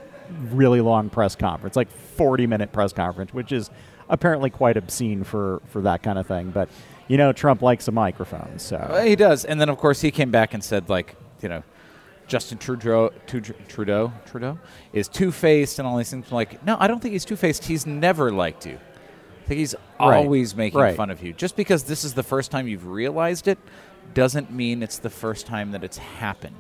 [0.51, 3.71] really long press conference, like forty minute press conference, which is
[4.11, 6.51] apparently quite obscene for for that kind of thing.
[6.51, 6.69] But
[7.09, 9.45] you know, Trump likes a microphone, so Well, he does.
[9.45, 11.63] And then, of course, he came back and said, like, you know,
[12.33, 13.11] Justin Trudeau,
[13.69, 14.59] Trudeau, Trudeau,
[14.95, 16.25] is two faced and all these things.
[16.31, 17.65] I'm like, no, I don't think he's two faced.
[17.67, 18.77] He's never liked you.
[19.45, 20.17] I think he's Right.
[20.17, 20.97] always making Right.
[20.97, 21.35] fun of you.
[21.35, 23.59] Just because this is the first time you've realized it
[24.15, 26.57] doesn't mean it's the first time that it's happened.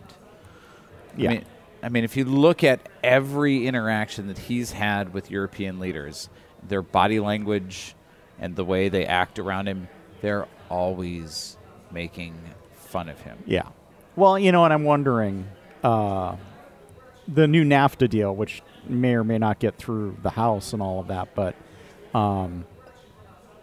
[1.17, 1.31] yeah.
[1.31, 1.45] I mean,
[1.85, 6.29] I mean, if you look at every interaction that he's had with European leaders,
[6.63, 7.95] their body language
[8.39, 9.89] and the way they act around him,
[10.21, 11.57] they're always
[11.91, 12.35] making
[12.75, 13.39] fun of him.
[13.47, 13.69] Yeah.
[14.17, 15.47] Well, you know, and I'm wondering
[15.83, 16.37] uh,
[17.29, 21.01] the new NAFTA deal, which may or may not get through the House and all
[21.01, 21.55] of that, but
[22.15, 22.65] um,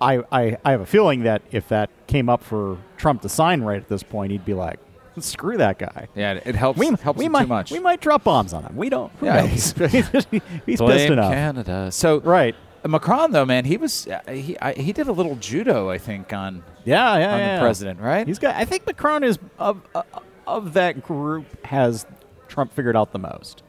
[0.01, 3.61] I, I I have a feeling that if that came up for Trump to sign
[3.61, 4.79] right at this point, he'd be like,
[5.19, 6.79] "Screw that guy." Yeah, it helps.
[6.79, 7.71] We, helps we might too much.
[7.71, 8.75] we might drop bombs on him.
[8.77, 9.11] We don't.
[9.19, 9.71] Who Yeah, knows?
[9.77, 10.27] he's-
[10.65, 11.33] he's pissed enough.
[11.33, 11.91] Canada.
[11.91, 12.55] So Right.
[12.87, 16.31] Macron, though, man, he was uh, he I, he did a little judo, I think,
[16.31, 17.55] on Yeah, yeah, on yeah.
[17.57, 18.25] the president, right?
[18.25, 18.55] He's got.
[18.55, 20.03] I think Macron is of uh,
[20.49, 22.05] of that group has
[22.47, 23.63] Trump figured out the most.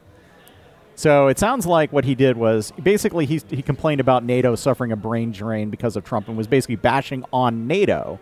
[0.95, 4.93] So it sounds like what he did was basically he he complained about NATO suffering
[4.93, 8.19] a brain drain because of Trump and was basically bashing on NATO,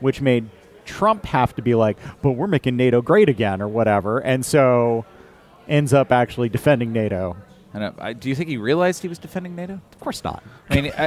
[0.00, 0.50] which made
[0.84, 5.06] Trump have to be like, "But we're making NATO great again" or whatever, and so
[5.68, 7.36] ends up actually defending NATO.
[7.72, 9.74] And, uh, I, do you think he realized he was defending NATO?
[9.92, 10.42] Of course not.
[10.68, 11.04] I mean, I,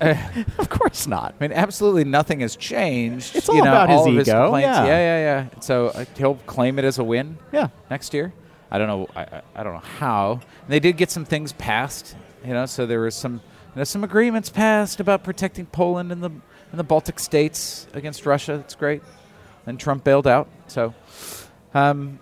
[0.00, 1.34] I, I, of course not.
[1.40, 3.34] I mean, absolutely nothing has changed.
[3.34, 4.84] It's you all know, about his all his ego, complaints- yeah.
[4.86, 5.18] yeah, yeah,
[5.52, 5.60] yeah.
[5.60, 7.68] So uh, he'll claim it as a win Yeah.
[7.90, 8.32] next year.
[8.70, 9.08] I don't know.
[9.16, 10.32] I, I, I don't know how.
[10.34, 12.16] And they did get some things passed.
[12.44, 13.34] You know, so there was some
[13.74, 18.24] you know, some agreements passed about protecting Poland and the and the Baltic states against
[18.26, 18.56] Russia.
[18.56, 19.02] That's great.
[19.66, 20.48] And Trump bailed out.
[20.68, 20.94] So.
[21.72, 22.20] Um,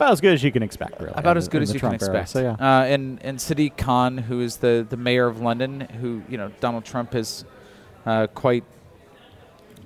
[0.00, 1.12] About as good as you can expect, really.
[1.14, 2.20] about as good as you can Trump era.
[2.22, 2.28] expect.
[2.30, 2.52] So yeah.
[2.54, 6.50] uh, and and Sadiq Khan, who is the the mayor of London, who you know
[6.60, 7.44] Donald Trump has
[8.06, 8.64] uh, quite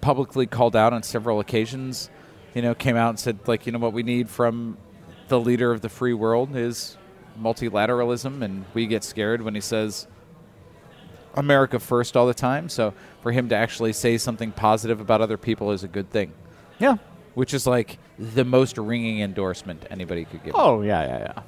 [0.00, 2.10] publicly called out on several occasions.
[2.54, 4.76] You know, came out and said like, you know, what we need from
[5.26, 6.96] the leader of the free world is
[7.40, 10.06] multilateralism, and we get scared when he says
[11.34, 12.68] America first all the time.
[12.68, 16.32] So for him to actually say something positive about other people is a good thing,
[16.78, 16.98] yeah.
[17.34, 20.54] Which is like the most ringing endorsement anybody could give.
[20.56, 21.42] Oh yeah, yeah, yeah.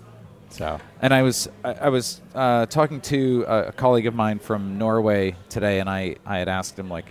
[0.51, 4.39] So And I was I, I was uh, talking to a, a colleague of mine
[4.39, 7.07] from Norway today, and I, I had asked him like,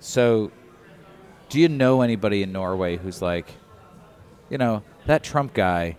[0.00, 0.50] so
[1.48, 3.52] do you know anybody in Norway who's like,
[4.48, 5.96] you know, that Trump guy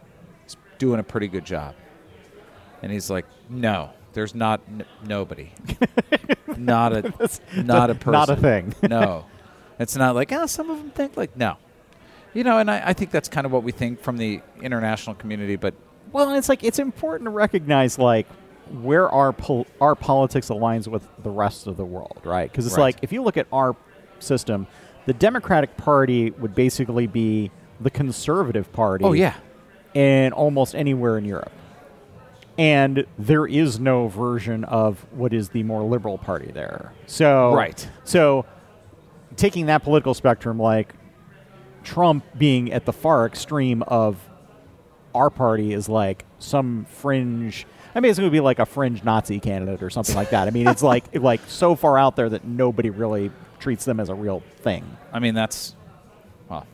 [0.47, 1.75] is doing a pretty good job?
[2.81, 5.51] And he's like, no, there's not n- nobody,
[6.57, 7.01] not a
[7.55, 8.73] not a person, not a thing.
[8.89, 9.25] no,
[9.77, 11.57] it's not like oh, some of them think like no,
[12.33, 15.15] you know, and I, I think that's kind of what we think from the international
[15.15, 15.73] community, but
[16.11, 18.27] Well, and it's like it's important to recognize like
[18.81, 22.49] where our pol- our politics aligns with the rest of the world, right?
[22.49, 22.83] Because it's Right.
[22.95, 23.75] like if you look at our
[24.19, 24.67] system,
[25.07, 29.03] the Democratic Party would basically be the conservative party.
[29.03, 29.33] oh yeah,
[29.93, 31.51] in almost anywhere in Europe.
[32.57, 36.93] And there is no version of what is the more liberal party there.
[37.07, 37.87] So Right.
[38.03, 38.45] So
[39.35, 40.93] taking that political spectrum, like
[41.83, 44.17] Trump being at the far extreme of
[45.13, 47.65] our party is like some fringe.
[47.93, 50.47] I mean, it's going to be like a fringe Nazi candidate or something like that.
[50.47, 54.09] I mean, it's like like so far out there that nobody really treats them as
[54.09, 54.85] a real thing.
[55.13, 55.75] I mean that's
[56.49, 56.65] well,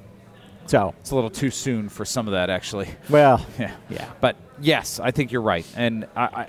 [0.68, 2.90] So, it's a little too soon for some of that actually.
[3.10, 4.10] well, Yeah, yeah.
[4.22, 6.48] But yes, I think you're right, and I, I,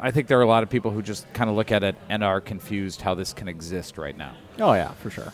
[0.00, 1.96] I think there are a lot of people who just kind of look at it
[2.08, 4.34] and are confused how this can exist right now.
[4.60, 5.32] Oh yeah, for sure.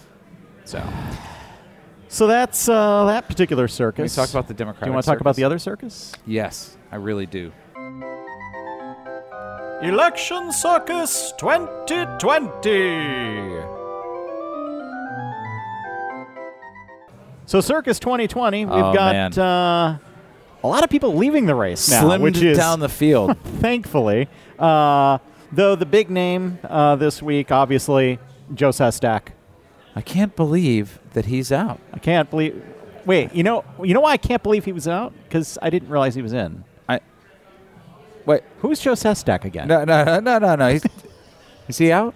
[0.64, 0.82] So,
[2.14, 3.96] So that's uh, that particular circus.
[3.96, 6.12] Can we talk about the Democratic Do you want to talk about the other circus?
[6.24, 7.50] Yes, I really do.
[9.82, 13.66] Election Circus 2020.
[17.46, 19.36] So Circus 2020, we've Oh, got man.
[19.36, 19.98] uh,
[20.62, 23.36] a lot of people leaving the race now, Slimmed which is down the field.
[23.58, 24.28] thankfully.
[24.56, 25.18] Uh,
[25.50, 28.20] though the big name uh, this week, obviously,
[28.54, 29.30] Joe Sestak.
[29.96, 31.80] I can't believe that he's out.
[31.92, 32.62] I can't believe.
[33.06, 35.12] Wait, you know, you know why I can't believe he was out?
[35.24, 36.64] Because I didn't realize he was in.
[36.88, 37.00] I
[38.26, 38.42] wait.
[38.60, 39.68] Who's Joe Sestak again?
[39.68, 40.54] No, no, no, no, no.
[40.56, 40.68] no.
[40.72, 40.84] He's,
[41.68, 42.14] is he out?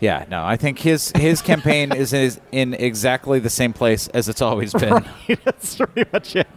[0.00, 0.44] Yeah, no.
[0.44, 4.72] I think his his campaign is, is in exactly the same place as it's always
[4.72, 5.04] been.
[5.44, 6.48] That's pretty much it.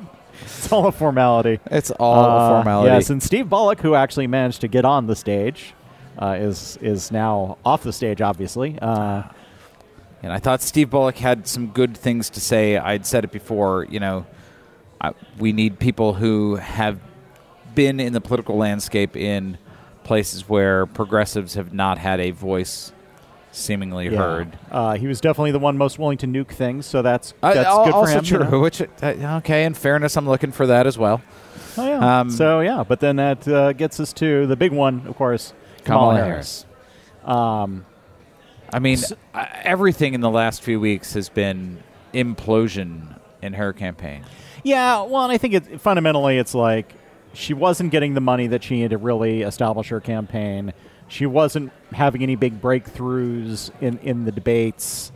[0.44, 1.60] It's all a formality.
[1.68, 2.92] It's all a Uh, formality.
[2.94, 5.74] Yes, and Steve Bullock, who actually managed to get on the stage,
[6.20, 8.22] uh, is is now off the stage.
[8.22, 9.24] Obviously, uh,
[10.24, 12.78] And I thought Steve Bullock had some good things to say.
[12.78, 13.86] I'd said it before.
[13.90, 14.26] You know,
[15.00, 17.00] I, we need people who have
[17.76, 19.58] been in the political landscape in
[20.04, 22.92] places where progressives have not had a voice
[23.52, 24.18] seemingly yeah.
[24.18, 24.58] heard.
[24.72, 27.68] Uh, he was definitely the one most willing to nuke things, so that's Uh, that's
[27.68, 28.24] al- good for also him.
[28.24, 28.50] you true.
[28.50, 28.60] know?
[28.60, 29.66] Which uh, okay.
[29.66, 31.22] In fairness, I'm looking for that as well.
[31.78, 32.20] Oh yeah.
[32.20, 35.54] Um, so yeah, but then that uh, gets us to the big one, of course,
[35.84, 36.66] Kamala, Harris.
[37.24, 37.86] Um,
[38.74, 41.82] I mean, S- uh, everything in the last few weeks has been
[42.14, 44.24] implosion in her campaign.
[44.64, 46.94] Yeah, well, and I think it, fundamentally it's like
[47.34, 50.74] she wasn't getting the money that she needed to really establish her campaign.
[51.08, 55.12] She wasn't having any big breakthroughs in, in the debates,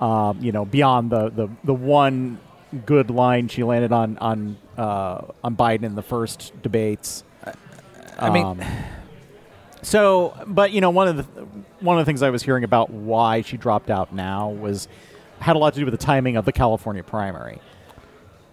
[0.00, 2.38] um, you know, beyond the, the, the one
[2.86, 7.22] good line she landed on on uh, on Biden in the first debates.
[8.18, 8.62] I mean, Um,
[9.82, 11.22] so, but you know, one of the
[11.80, 14.88] one of the things I was hearing about why she dropped out now was
[15.40, 17.60] had a lot to do with the timing of the California primary.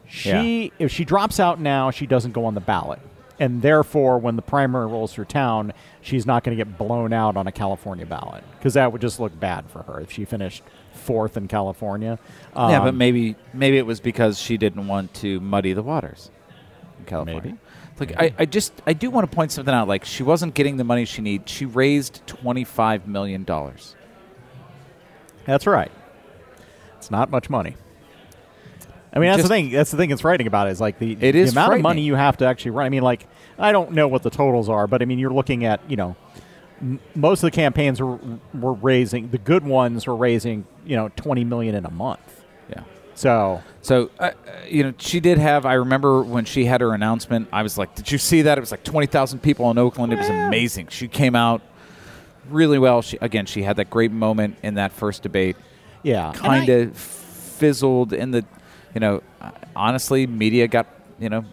[0.07, 2.99] She, if she drops out now, she doesn't go on the ballot,
[3.39, 7.37] and therefore, when the primary rolls through town, she's not going to get blown out
[7.37, 10.63] on a California ballot because that would just look bad for her if she finished
[10.93, 12.17] fourth in California.
[12.55, 16.31] yeah, but Um, maybe maybe it was because she didn't want to muddy the waters
[16.97, 17.41] in California.
[17.51, 17.57] Maybe.
[17.99, 19.87] Like I, I just I do want to point something out.
[19.87, 21.49] Like she wasn't getting the money she needed.
[21.49, 23.95] She raised twenty five million dollars.
[25.45, 25.91] That's right.
[26.97, 27.75] It's not much money.
[29.11, 29.71] I mean, that's Just- the thing.
[29.71, 32.01] That's the thing It's writing about it is like the, It the amount of money
[32.01, 32.85] you have to actually run.
[32.85, 35.65] I mean, like I don't know what the totals are, but I mean, you're looking
[35.65, 36.15] at you know,
[36.79, 38.19] m- most of the campaigns were,
[38.53, 42.38] were raising the good ones were raising you know twenty million in a month.
[43.23, 43.61] Yeah.
[43.61, 44.31] So So, uh, uh,
[44.67, 45.65] you know, she did have.
[45.65, 47.47] I remember when she had her announcement.
[47.51, 50.13] I was like, "Did you see that?" It was like twenty thousand people in Oakland.
[50.13, 50.87] It was amazing.
[50.89, 51.61] She came out
[52.49, 53.01] really well.
[53.01, 55.55] She again, she had that great moment in that first debate.
[56.03, 58.45] yeah, Kind of fizzled in the,
[58.93, 60.87] you know, uh, honestly, media got
[61.19, 61.45] you know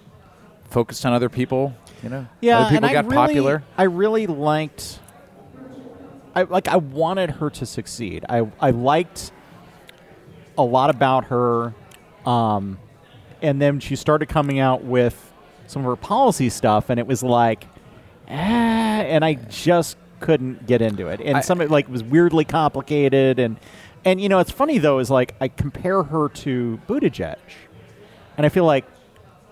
[0.71, 1.75] focused on other people.
[2.03, 3.63] You know, Yeah, other people and got I really, popular.
[3.79, 4.99] I really liked.
[6.35, 6.69] I like.
[6.69, 8.25] I wanted her to succeed.
[8.29, 9.33] I I liked
[10.59, 11.75] a lot about her,
[12.25, 12.79] um,
[13.43, 15.33] and then she started coming out with
[15.67, 17.67] some of her policy stuff, and it was like,
[18.29, 21.21] ah, and I just couldn't get into it.
[21.21, 23.57] And I- some of it like was weirdly complicated, and
[24.05, 27.37] and you know it's funny though is like I compare her to Buttigieg,
[28.37, 28.85] and I feel like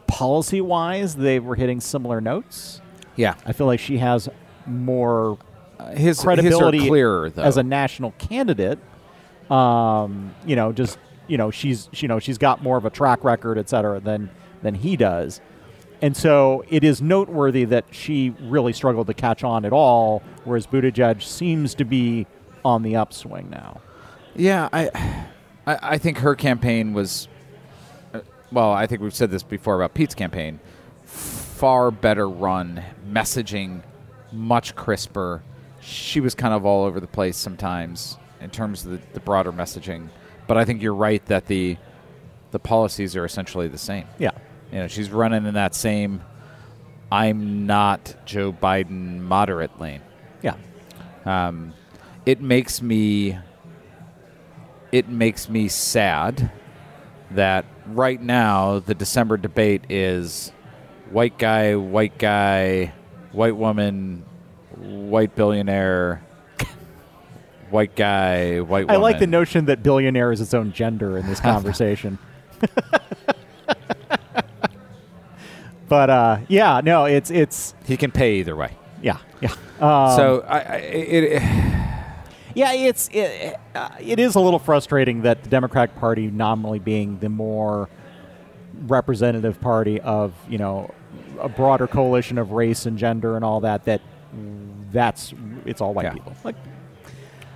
[0.06, 2.80] policy wise they were hitting similar notes.
[3.16, 4.28] Yeah, I feel like she has
[4.66, 5.38] more
[5.78, 7.42] Uh, his credibility his are clearer though.
[7.42, 8.78] as a national candidate.
[9.50, 13.24] Um, you know, just you know, she's you know she's got more of a track
[13.24, 14.30] record, et cetera, than
[14.62, 15.40] than he does.
[16.02, 20.66] And so it is noteworthy that she really struggled to catch on at all, whereas
[20.66, 22.26] Buttigieg seems to be
[22.64, 23.80] on the upswing now.
[24.34, 24.90] Yeah, I,
[25.66, 27.28] I, I think her campaign was,
[28.12, 28.20] uh,
[28.52, 30.60] well, I think we've said this before about Pete's campaign,
[31.04, 33.82] far better run, messaging
[34.30, 35.42] much crisper.
[35.80, 39.50] She was kind of all over the place sometimes in terms of the, the broader
[39.52, 40.08] messaging,
[40.46, 41.76] but I think you're right that the,
[42.52, 44.06] the policies are essentially the same.
[44.18, 44.30] Yeah.
[44.70, 46.22] You know, she's running in that same,
[47.10, 50.00] I'm not Joe Biden moderate lane
[50.42, 50.56] Yeah.
[51.24, 51.72] um,
[52.26, 53.38] it makes me
[54.90, 56.50] it makes me sad
[57.32, 60.52] that right now the December debate is
[61.10, 62.92] white guy, white guy,
[63.32, 64.24] white woman,
[64.76, 66.22] white billionaire,
[67.74, 71.40] white guy, white I like the notion that billionaire is its own gender in this
[71.50, 72.18] conversation.
[75.88, 78.76] but uh, yeah, no, it's it's he can pay either way.
[79.02, 79.52] yeah, yeah.
[79.80, 81.42] Um, so I, I, it,
[82.56, 87.18] Yeah, it's it, uh, it is a little frustrating that the Democratic Party, nominally being
[87.18, 87.88] the more
[88.86, 90.94] representative party of you know
[91.40, 94.00] a broader coalition of race and gender and all that, that
[94.92, 95.34] that's
[95.66, 96.12] it's all white Yeah.
[96.12, 96.36] people.
[96.44, 96.54] Like,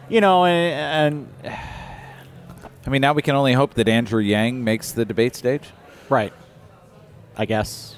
[0.08, 1.54] you know, and, and
[2.86, 5.62] I mean, now we can only hope that Andrew Yang makes the debate stage.
[6.08, 6.32] right,
[7.36, 7.96] I guess.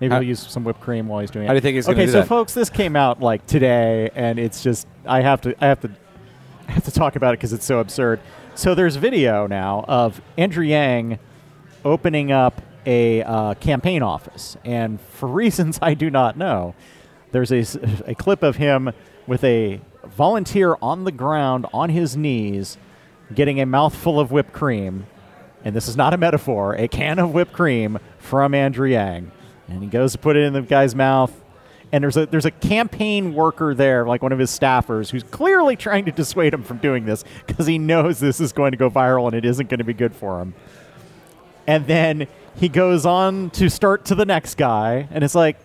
[0.00, 1.48] Maybe How- we'll use some whipped cream while he's doing it.
[1.48, 2.28] How do you think he's gonna Okay, do so that?
[2.28, 5.90] folks, this came out like today, and it's just I have to I have to
[6.68, 8.20] I have to talk about it because it's so absurd.
[8.54, 11.18] So there's video now of Andrew Yang
[11.84, 16.74] opening up a uh, campaign office, and for reasons I do not know,
[17.32, 17.76] there's a, s-
[18.06, 18.92] a clip of him
[19.26, 19.80] with a
[20.16, 22.78] volunteer on the ground on his knees,
[23.34, 25.06] getting a mouthful of whipped cream,
[25.62, 29.30] and this is not a metaphor, a can of whipped cream from Andrew Yang,
[29.68, 31.32] and he goes to put it in the guy's mouth.
[31.92, 35.76] And there's a there's a campaign worker there, like one of his staffers, who's clearly
[35.76, 38.90] trying to dissuade him from doing this because he knows this is going to go
[38.90, 40.54] viral and it isn't going to be good for him.
[41.66, 45.58] And then he goes on to start to the next guy, and it's like,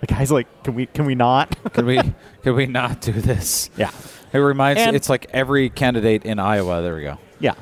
[0.00, 0.86] the guy's like, "Can we?
[0.86, 2.00] Can we not?" Could we
[2.42, 3.70] could we not do this?
[3.76, 3.90] yeah,
[4.32, 6.82] It reminds And- it's like every candidate in Iowa.
[6.82, 7.18] There we go.
[7.40, 7.54] yeah.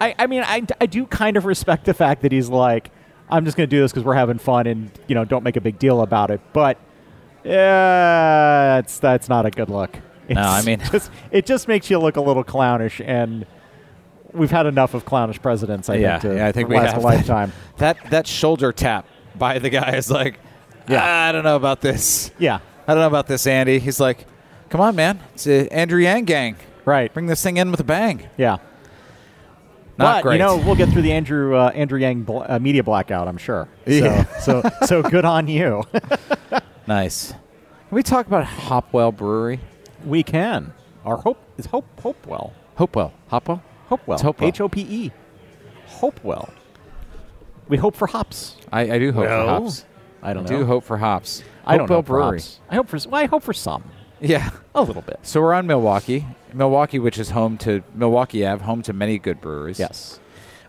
[0.00, 2.90] I, I mean, I, I do kind of respect the fact that he's like,
[3.30, 5.56] "I'm just going to do this because we're having fun, and you know, don't make
[5.56, 6.76] a big deal about it." But
[7.44, 9.96] yeah, that's that's not a good look.
[10.28, 13.46] No, I mean- just, it just makes you look a little clownish, and
[14.32, 15.88] we've had enough of clownish presidents.
[15.88, 17.52] I yeah, think to yeah, I think we last have a lifetime.
[17.78, 19.06] That that shoulder tap
[19.36, 20.38] by the guy is like,
[20.88, 21.00] Yeah.
[21.02, 22.30] "Ah, I don't know about this.
[22.38, 23.78] yeah, I don't know about this, Andy.
[23.78, 24.26] He's like,
[24.70, 25.20] come on, man.
[25.34, 26.56] It's a Andrew Yang gang.
[26.84, 27.12] right.
[27.12, 28.28] Bring this thing in with a bang.
[28.36, 28.58] Yeah.
[29.98, 30.32] Not but great.
[30.34, 33.28] you know, we'll get through the Andrew uh, Andrew Yang bl- uh, media blackout.
[33.28, 33.68] I'm sure.
[33.86, 34.24] Yeah.
[34.40, 35.84] So so so good on you.
[36.86, 37.32] nice.
[37.32, 39.60] Can we talk about Hopwell Brewery?
[40.04, 40.72] we can.
[41.04, 42.52] Our hope is hope Hopewell.
[42.76, 43.12] Hopewell.
[43.28, 43.62] Hopwell?
[43.88, 44.14] Hopewell.
[44.16, 44.48] It's Hopewell.
[44.48, 45.12] H O P E.
[45.86, 46.52] Hopewell.
[47.68, 48.56] We hope for hops.
[48.72, 49.84] I, I do hope Well, for hops.
[50.22, 50.50] I don't know.
[50.50, 50.58] I know.
[50.60, 51.42] do hope for hops.
[51.66, 52.60] I don't Hopewell know for hops.
[52.70, 53.84] I hope for s- well, I hope for some.
[54.20, 54.50] Yeah.
[54.74, 55.18] A little bit.
[55.22, 56.26] So we're on Milwaukee.
[56.52, 59.78] Milwaukee, which is home to Milwaukee Ave, home to many good breweries.
[59.80, 60.20] Yes.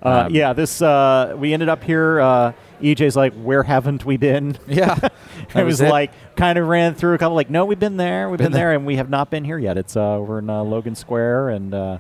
[0.01, 2.19] Uh, Um, yeah, this uh, we ended up here.
[2.19, 2.51] Uh,
[2.81, 4.57] EJ's like, where haven't we been?
[4.67, 4.97] Yeah.
[5.49, 5.89] it was was it.
[5.89, 8.51] like kind of ran through a couple like no we've been there we've been, Been
[8.53, 8.61] there.
[8.69, 8.73] there.
[8.75, 11.73] and we have not been here yet it's uh we're in uh, Logan Square and
[11.73, 11.97] uh,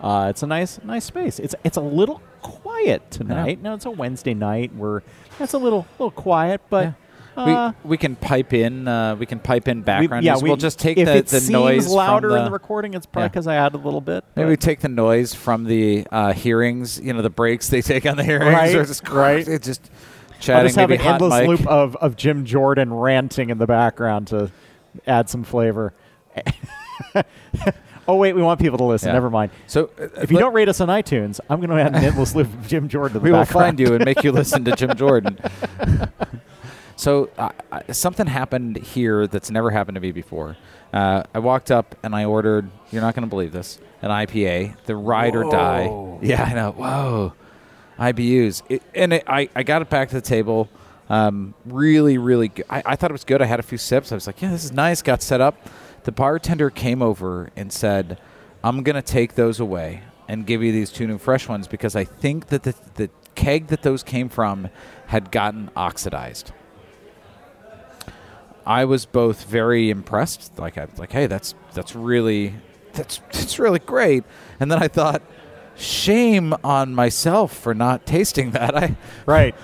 [0.00, 3.90] uh, it's a nice nice space it's it's a little quiet tonight no it's a
[3.90, 5.00] Wednesday night we're
[5.40, 6.94] it's a little little quiet but
[7.36, 10.48] uh, we, we can pipe in uh, we can pipe in we- background yeah we,
[10.48, 13.06] we'll just take if the, it the seems noise louder from in the recording it's
[13.06, 13.28] probably Yeah.
[13.28, 17.00] because I added a little bit Maybe we take the noise from the uh, hearings,
[17.00, 18.52] you know, the breaks they take on the hearings.
[18.52, 19.46] Right, or just, right.
[19.46, 19.90] It's just
[20.48, 21.48] I'll just have an endless mic.
[21.48, 24.50] loop of, of Jim Jordan ranting in the background to
[25.06, 25.92] add some flavor
[28.10, 29.12] oh wait we want people to listen Yeah.
[29.14, 31.76] never mind So uh, If you let- don't rate us on iTunes, I'm going to
[31.82, 33.14] add an endless loop of Jim Jordan.
[33.14, 33.78] To the we will background.
[33.78, 35.38] find you and make you listen to Jim Jordan.
[36.96, 37.50] so uh,
[37.92, 40.56] something happened here that's never happened to me before.
[40.92, 42.68] Uh, I walked up and I ordered.
[42.90, 43.78] You're not going to believe this.
[44.02, 45.84] An IPA, the ride or die.
[46.22, 46.72] Yeah, I know.
[46.72, 47.32] Whoa,
[47.98, 48.62] IBUs.
[48.68, 50.68] It, and it, I I got it back to the table.
[51.08, 52.64] Um, really, really good.
[52.70, 53.42] I, I thought it was good.
[53.42, 54.12] I had a few sips.
[54.12, 55.02] I was like, yeah, this is nice.
[55.02, 55.56] Got set up.
[56.04, 58.18] The bartender came over and said,
[58.62, 61.96] I'm going to take those away and give you these two new fresh ones because
[61.96, 64.68] I think that the, the keg that those came from
[65.06, 66.52] had gotten oxidized.
[68.66, 70.58] I was both very impressed.
[70.58, 72.54] Like I like, hey, that's that's really
[72.92, 74.24] that's that's really great.
[74.60, 75.22] And then I thought,
[75.76, 78.76] shame on myself for not tasting that.
[78.82, 78.96] I
[79.26, 79.54] Right.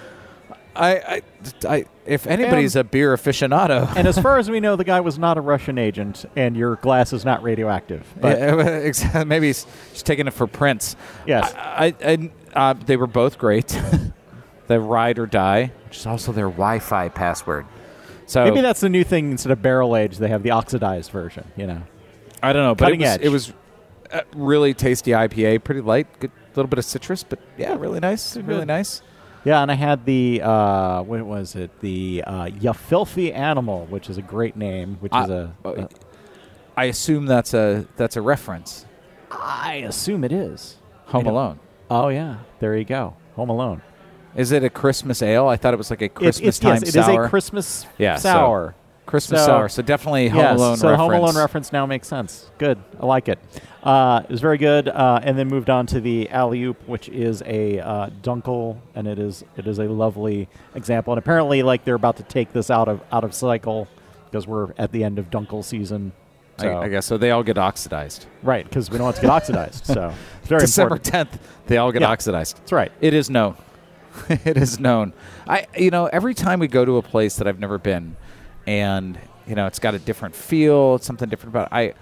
[0.77, 1.22] I, I,
[1.68, 5.18] I if anybody's a beer aficionado, And as far as we know, the guy was
[5.18, 8.07] not a Russian agent, and your glass is not radioactive.
[8.20, 10.97] But Yeah, maybe he's just taking it for Prince.
[11.27, 11.53] Yes.
[11.57, 13.79] I, I, I uh, they were both great.
[14.66, 17.66] the ride or die, which is also their Wi-Fi password.
[18.27, 19.31] So maybe that's the new thing.
[19.31, 21.47] Instead of barrel aged, they have the oxidized version.
[21.57, 21.83] You know.
[22.43, 23.53] I don't know, but Cutting it was, it was
[24.11, 28.37] a really tasty IPA, pretty light, good little bit of citrus, but yeah, really nice,
[28.37, 29.03] really nice.
[29.47, 31.70] Yeah, and I had the uh, what was it?
[31.78, 34.97] The uh, Ya Filthy Animal, which is a great name.
[34.99, 35.88] Which I- is a, uh, a
[36.76, 38.86] I assume that's a that's a reference.
[39.30, 40.76] I assume it is
[41.07, 41.61] Home Alone.
[41.88, 43.14] Oh yeah, there you go.
[43.36, 43.82] Home Alone.
[44.34, 45.47] Is it a Christmas ale?
[45.47, 48.16] I thought it was like a It- Christmas time yes, it is a Christmas Yeah,
[48.16, 48.74] so- sour.
[49.07, 49.68] Christmas so- sour.
[49.68, 51.00] So definitely Home yes, Alone so reference.
[51.12, 52.50] Home Alone reference now makes sense.
[52.59, 53.38] Good, I like it.
[53.82, 57.09] Uh, it was very good, uh, and then moved on to the alley oop, which
[57.09, 61.12] is a uh, dunkel, and it is it is a lovely example.
[61.12, 63.86] And apparently, like they're about to take this out of out of cycle
[64.28, 66.12] because we're at the end of dunkel season.
[66.59, 67.16] So, I, I guess so.
[67.18, 68.26] They all get oxidized.
[68.42, 69.84] right, because we don't want to get oxidized.
[69.86, 70.12] So
[70.48, 70.96] December.
[70.96, 72.09] 10th, they all get Yeah.
[72.09, 72.57] oxidized.
[72.57, 72.90] That's right.
[73.02, 73.57] It is known.
[74.30, 75.12] it is known.
[75.46, 78.16] I you know every time we go to a place that I've never been,
[78.67, 81.69] and you know it's got a different feel, it's something different about.
[81.69, 81.95] It, I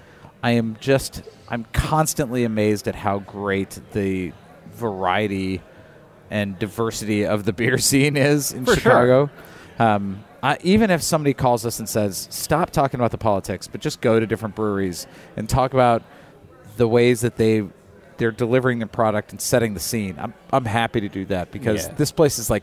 [0.43, 4.33] I am just I'm constantly amazed at how great the
[4.73, 5.63] variety
[6.31, 8.81] and diversity of the beer scene is in For sure.
[8.81, 9.31] Chicago.
[9.79, 13.81] Um, I, even if somebody calls us and says, "Stop talking about the politics, but
[13.81, 15.07] just go to different breweries
[15.37, 16.03] and talk about
[16.77, 17.67] the ways that they
[18.17, 21.87] they're delivering the product and setting the scene," I'm I'm happy to do that because
[21.87, 21.95] Yeah.
[21.95, 22.63] this place is like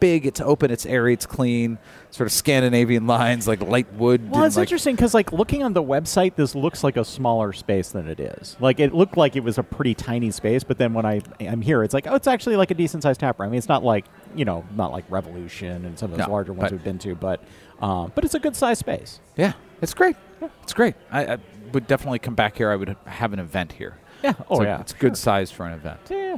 [0.00, 1.78] big, it's open, it's airy, it's clean,
[2.10, 4.30] sort of Scandinavian lines, like light wood.
[4.32, 7.52] Well, it's like- interesting because, like, looking on the website, this looks like a smaller
[7.52, 8.56] space than it is.
[8.58, 11.60] Like, it looked like it was a pretty tiny space, but then when I am
[11.60, 13.46] here, it's like, oh, it's actually like a decent sized tap room.
[13.48, 16.32] I mean, it's not like you know, not like Revolution and some of those No,
[16.32, 17.40] larger ones we've been to, but
[17.80, 19.20] um, but it's a good sized space.
[19.36, 20.16] Yeah, it's great.
[20.64, 20.94] It's great.
[21.12, 21.38] I, I
[21.72, 22.70] would definitely come back here.
[22.70, 23.98] I would have an event here.
[24.22, 24.34] Yeah.
[24.38, 24.80] Oh It's like- yeah.
[24.80, 26.00] it's good size for an event.
[26.10, 26.36] Yeah.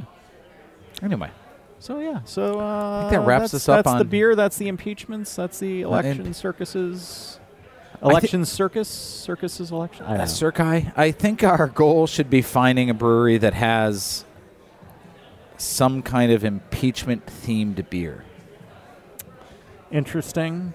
[1.01, 1.29] Anyway,
[1.79, 2.21] So yeah.
[2.25, 4.35] So uh, that wraps that's, us up That's the beer.
[4.35, 5.35] That's the impeachments.
[5.35, 7.39] That's the election circuses.
[8.01, 8.87] Election circus.
[8.87, 10.05] Circuses election.
[10.05, 10.23] I know.
[10.23, 14.25] uh, Circi, I think our goal should be finding a brewery that has
[15.57, 18.23] some kind of impeachment themed beer.
[19.91, 20.73] Interesting.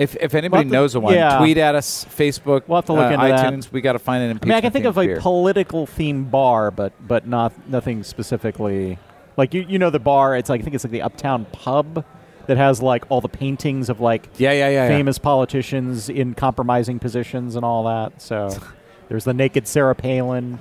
[0.00, 1.36] If, if anybody to- knows of one, yeah.
[1.36, 3.52] tweet at us, Facebook, We'll have to look uh, into that.
[3.52, 3.70] iTunes.
[3.70, 4.54] We got to find an I mean.
[4.54, 5.20] I can think of themed a beer.
[5.20, 8.98] political themed bar, but but not nothing specifically.
[9.36, 10.36] Like you, you know, the bar.
[10.36, 12.02] It's like I think it's like the Uptown Pub
[12.46, 14.88] that has like all the paintings of like yeah, yeah, yeah, yeah.
[14.88, 18.22] famous politicians in compromising positions and all that.
[18.22, 18.56] So
[19.08, 20.60] there's the naked Sarah Palin.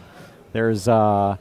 [0.51, 1.37] There's uh, I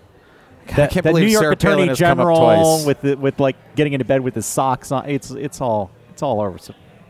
[0.77, 4.05] that, can't that believe New York Sarah Attorney General with the, with like getting into
[4.05, 5.11] bed with his socks on.
[5.11, 6.59] It's it's all it's all over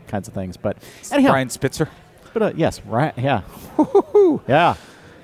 [0.09, 0.57] kinds of things.
[0.57, 0.77] But
[1.11, 1.89] anyhow, Brian Spitzer.
[2.33, 3.41] but uh, yes, right, yeah,
[4.47, 4.75] yeah.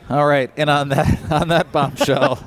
[0.10, 2.40] All right, and on that on that bombshell,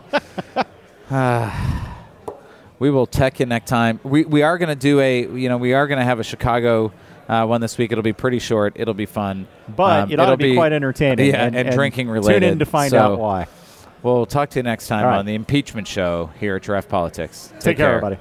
[1.11, 1.99] ah,
[2.79, 4.01] we will tech you next time.
[4.03, 6.25] We we are going to do a you know we are going to have a
[6.25, 6.93] Chicago
[7.29, 7.93] uh, one this week.
[7.93, 8.75] It'll be pretty short.
[8.77, 11.27] It'll be fun, But Um, it it'll be, quite entertaining.
[11.33, 12.41] Yeah, and, drinking related.
[12.41, 13.47] Tune in to find So out why.
[14.03, 15.19] We'll talk to you next time right.
[15.19, 17.53] on the impeachment show here at Draught Politics.
[17.59, 18.17] Take, care, everybody.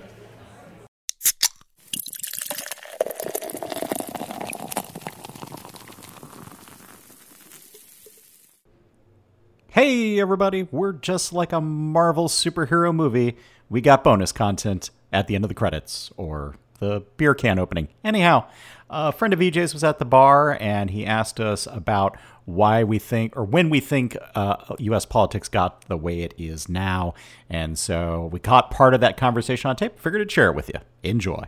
[9.78, 10.64] Hey, everybody.
[10.72, 13.38] We're just like a Marvel superhero movie.
[13.70, 17.90] We got bonus content at the end of the credits or the beer can opening.
[18.04, 18.48] Anyhow,
[18.90, 22.98] a friend of EJ's was at the bar and he asked us about why we
[22.98, 25.06] think or when we think uh, U.S.
[25.06, 27.14] politics got the way it is now.
[27.48, 30.00] And so we caught part of that conversation on tape.
[30.00, 30.80] Figured I'd share it with you.
[31.04, 31.46] Enjoy.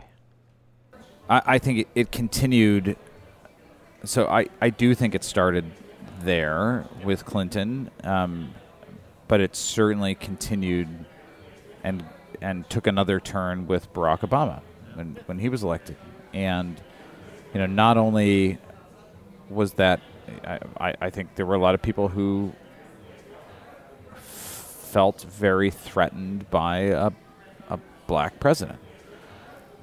[1.28, 2.96] I, I think it, it continued.
[4.04, 5.64] So I, I do think it started
[6.20, 8.54] there with Clinton, um,
[9.28, 10.88] but it certainly continued
[11.82, 12.04] and
[12.40, 14.62] and took another turn with Barack Obama
[14.94, 15.96] when when he was elected,
[16.32, 16.80] and
[17.52, 18.58] you know not only
[19.48, 20.00] was that
[20.78, 22.52] I, I, think there were a lot of people who
[24.14, 27.10] felt very threatened by a,
[27.68, 28.78] a black president.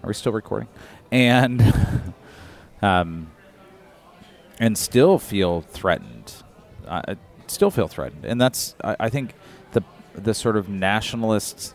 [0.03, 0.69] Are we still recording?
[1.11, 1.61] And
[2.81, 3.31] um,
[4.59, 6.33] and still feel threatened.
[6.87, 7.15] Uh,
[7.47, 9.33] still feel threatened, and that's I, I think
[9.73, 9.83] the
[10.13, 11.73] the sort of nationalist,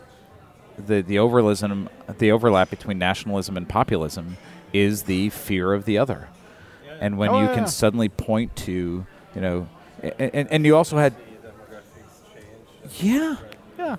[0.77, 4.37] the the overlism, the overlap between nationalism and populism
[4.73, 6.29] is the fear of the other,
[6.99, 7.53] and when Oh, you yeah.
[7.53, 9.05] can suddenly point to
[9.35, 9.67] you know,
[10.01, 11.13] and, and, and you also had
[12.99, 13.35] yeah
[13.77, 13.95] Yeah.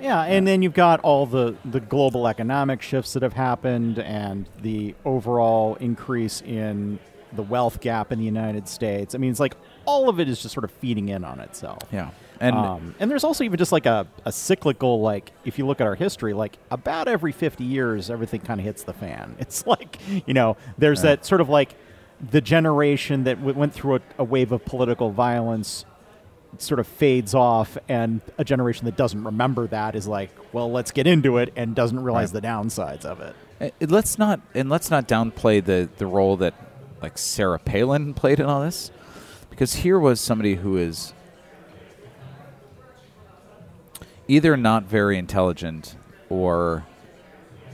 [0.00, 4.48] Yeah, and then you've got all the, the global economic shifts that have happened and
[4.60, 6.98] the overall increase in
[7.34, 9.14] the wealth gap in the United States.
[9.14, 11.80] I mean, it's like all of it is just sort of feeding in on itself.
[11.92, 12.10] yeah
[12.40, 15.80] and um, and there's also even just like a, a cyclical, like, if you look
[15.80, 19.36] at our history, like about every 50 years, everything kind of hits the fan.
[19.40, 21.76] It's like, you know, there's that sort of like
[22.32, 25.84] the generation that w- went through a, a wave of political violence
[26.58, 30.90] sort of fades off, and a generation that doesn't remember that is like, well, let's
[30.90, 32.42] get into it, and doesn't realize Right.
[32.42, 33.36] the downsides of it.
[33.60, 36.54] Uh, let's not and let's not downplay the the role that
[37.02, 38.90] like Sarah Palin played in all this,
[39.50, 41.12] because here was somebody who is
[44.28, 45.96] either not very intelligent
[46.28, 46.86] or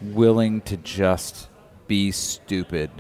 [0.02, 1.48] willing to just
[1.86, 2.90] be stupid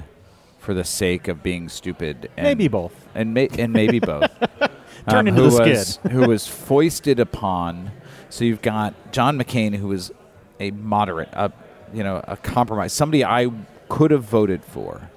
[0.58, 2.30] for the sake of being stupid.
[2.36, 2.92] And, Maybe both.
[3.14, 4.30] and may, and maybe both.
[5.08, 6.10] Turn um, into who the was, skid.
[6.12, 7.90] who was foisted upon.
[8.28, 10.12] So you've got John McCain, who was
[10.60, 11.52] a moderate, a
[11.94, 13.50] you know, a compromise, somebody I
[13.88, 15.10] could have voted for.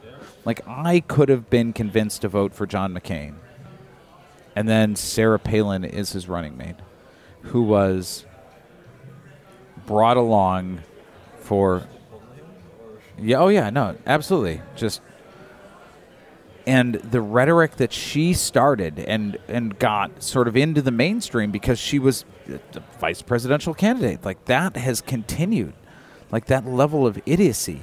[0.45, 3.35] Like I could have been convinced to vote for John McCain,
[4.55, 6.77] and then Sarah Palin is his running mate,
[7.41, 8.25] who was
[9.85, 10.81] brought along
[11.39, 11.83] for.
[13.19, 13.37] Yeah.
[13.37, 13.69] Oh yeah.
[13.69, 13.95] No.
[14.05, 14.61] Absolutely.
[14.75, 15.01] Just
[16.65, 21.79] and the rhetoric that she started and and got sort of into the mainstream because
[21.79, 25.73] she was the vice presidential candidate like that has continued
[26.31, 27.81] like that level of idiocy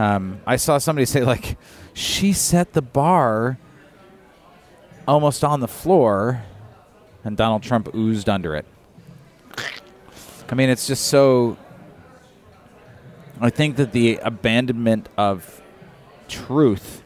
[0.00, 1.58] um, i saw somebody say like
[1.92, 3.58] she set the bar
[5.06, 6.42] almost on the floor
[7.24, 8.64] and donald trump oozed under it.
[10.48, 11.56] I mean it's just so
[13.40, 15.62] i think that the abandonment of
[16.28, 17.02] truth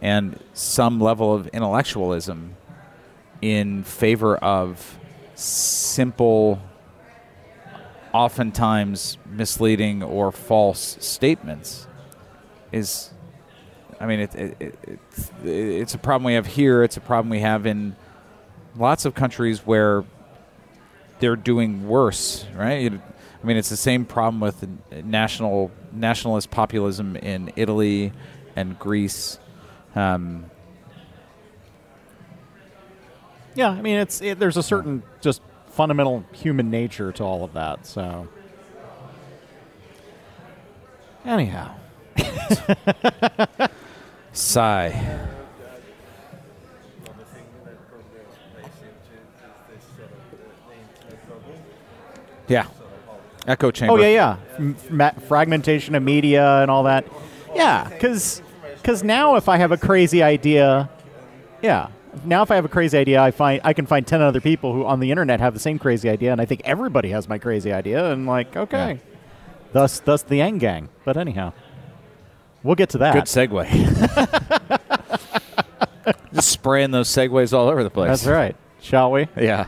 [0.00, 2.56] and some level of intellectualism
[3.40, 4.98] in favor of
[5.34, 6.62] simple,
[8.12, 11.86] oftentimes misleading or false statements
[12.72, 13.10] is,
[14.00, 16.82] I mean, it, it, it, it's, it's a problem we have here.
[16.82, 17.94] It's a problem we have in
[18.76, 20.04] lots of countries where
[21.20, 22.92] they're doing worse, right?
[22.92, 24.66] I mean, it's the same problem with
[25.04, 28.12] national nationalist populism in Italy
[28.56, 29.38] and Greece
[29.94, 30.50] um,
[33.54, 37.52] yeah, I mean, it's it, there's a certain just fundamental human nature to all of
[37.52, 37.86] that.
[37.86, 38.28] So,
[41.24, 41.74] anyhow,
[44.32, 45.28] sigh.
[52.48, 52.66] Yeah.
[53.46, 53.94] Echo chamber.
[53.94, 54.76] Oh yeah, yeah.
[54.90, 57.04] M- fragmentation of media and all that.
[57.54, 58.42] Yeah, because
[58.76, 60.88] because now if I have a crazy idea,
[61.60, 61.88] yeah.
[62.24, 64.72] Now if I have a crazy idea, I find I can find ten other people
[64.72, 67.38] who on the internet have the same crazy idea, and I think everybody has my
[67.38, 69.16] crazy idea, and like okay, yeah.
[69.72, 70.88] thus thus the Yang Gang.
[71.04, 71.52] But anyhow,
[72.62, 73.14] we'll get to that.
[73.14, 73.68] Good segue.
[76.34, 78.08] Just spraying those segues all over the place.
[78.08, 78.56] That's right.
[78.80, 79.28] Shall we?
[79.36, 79.66] Yeah.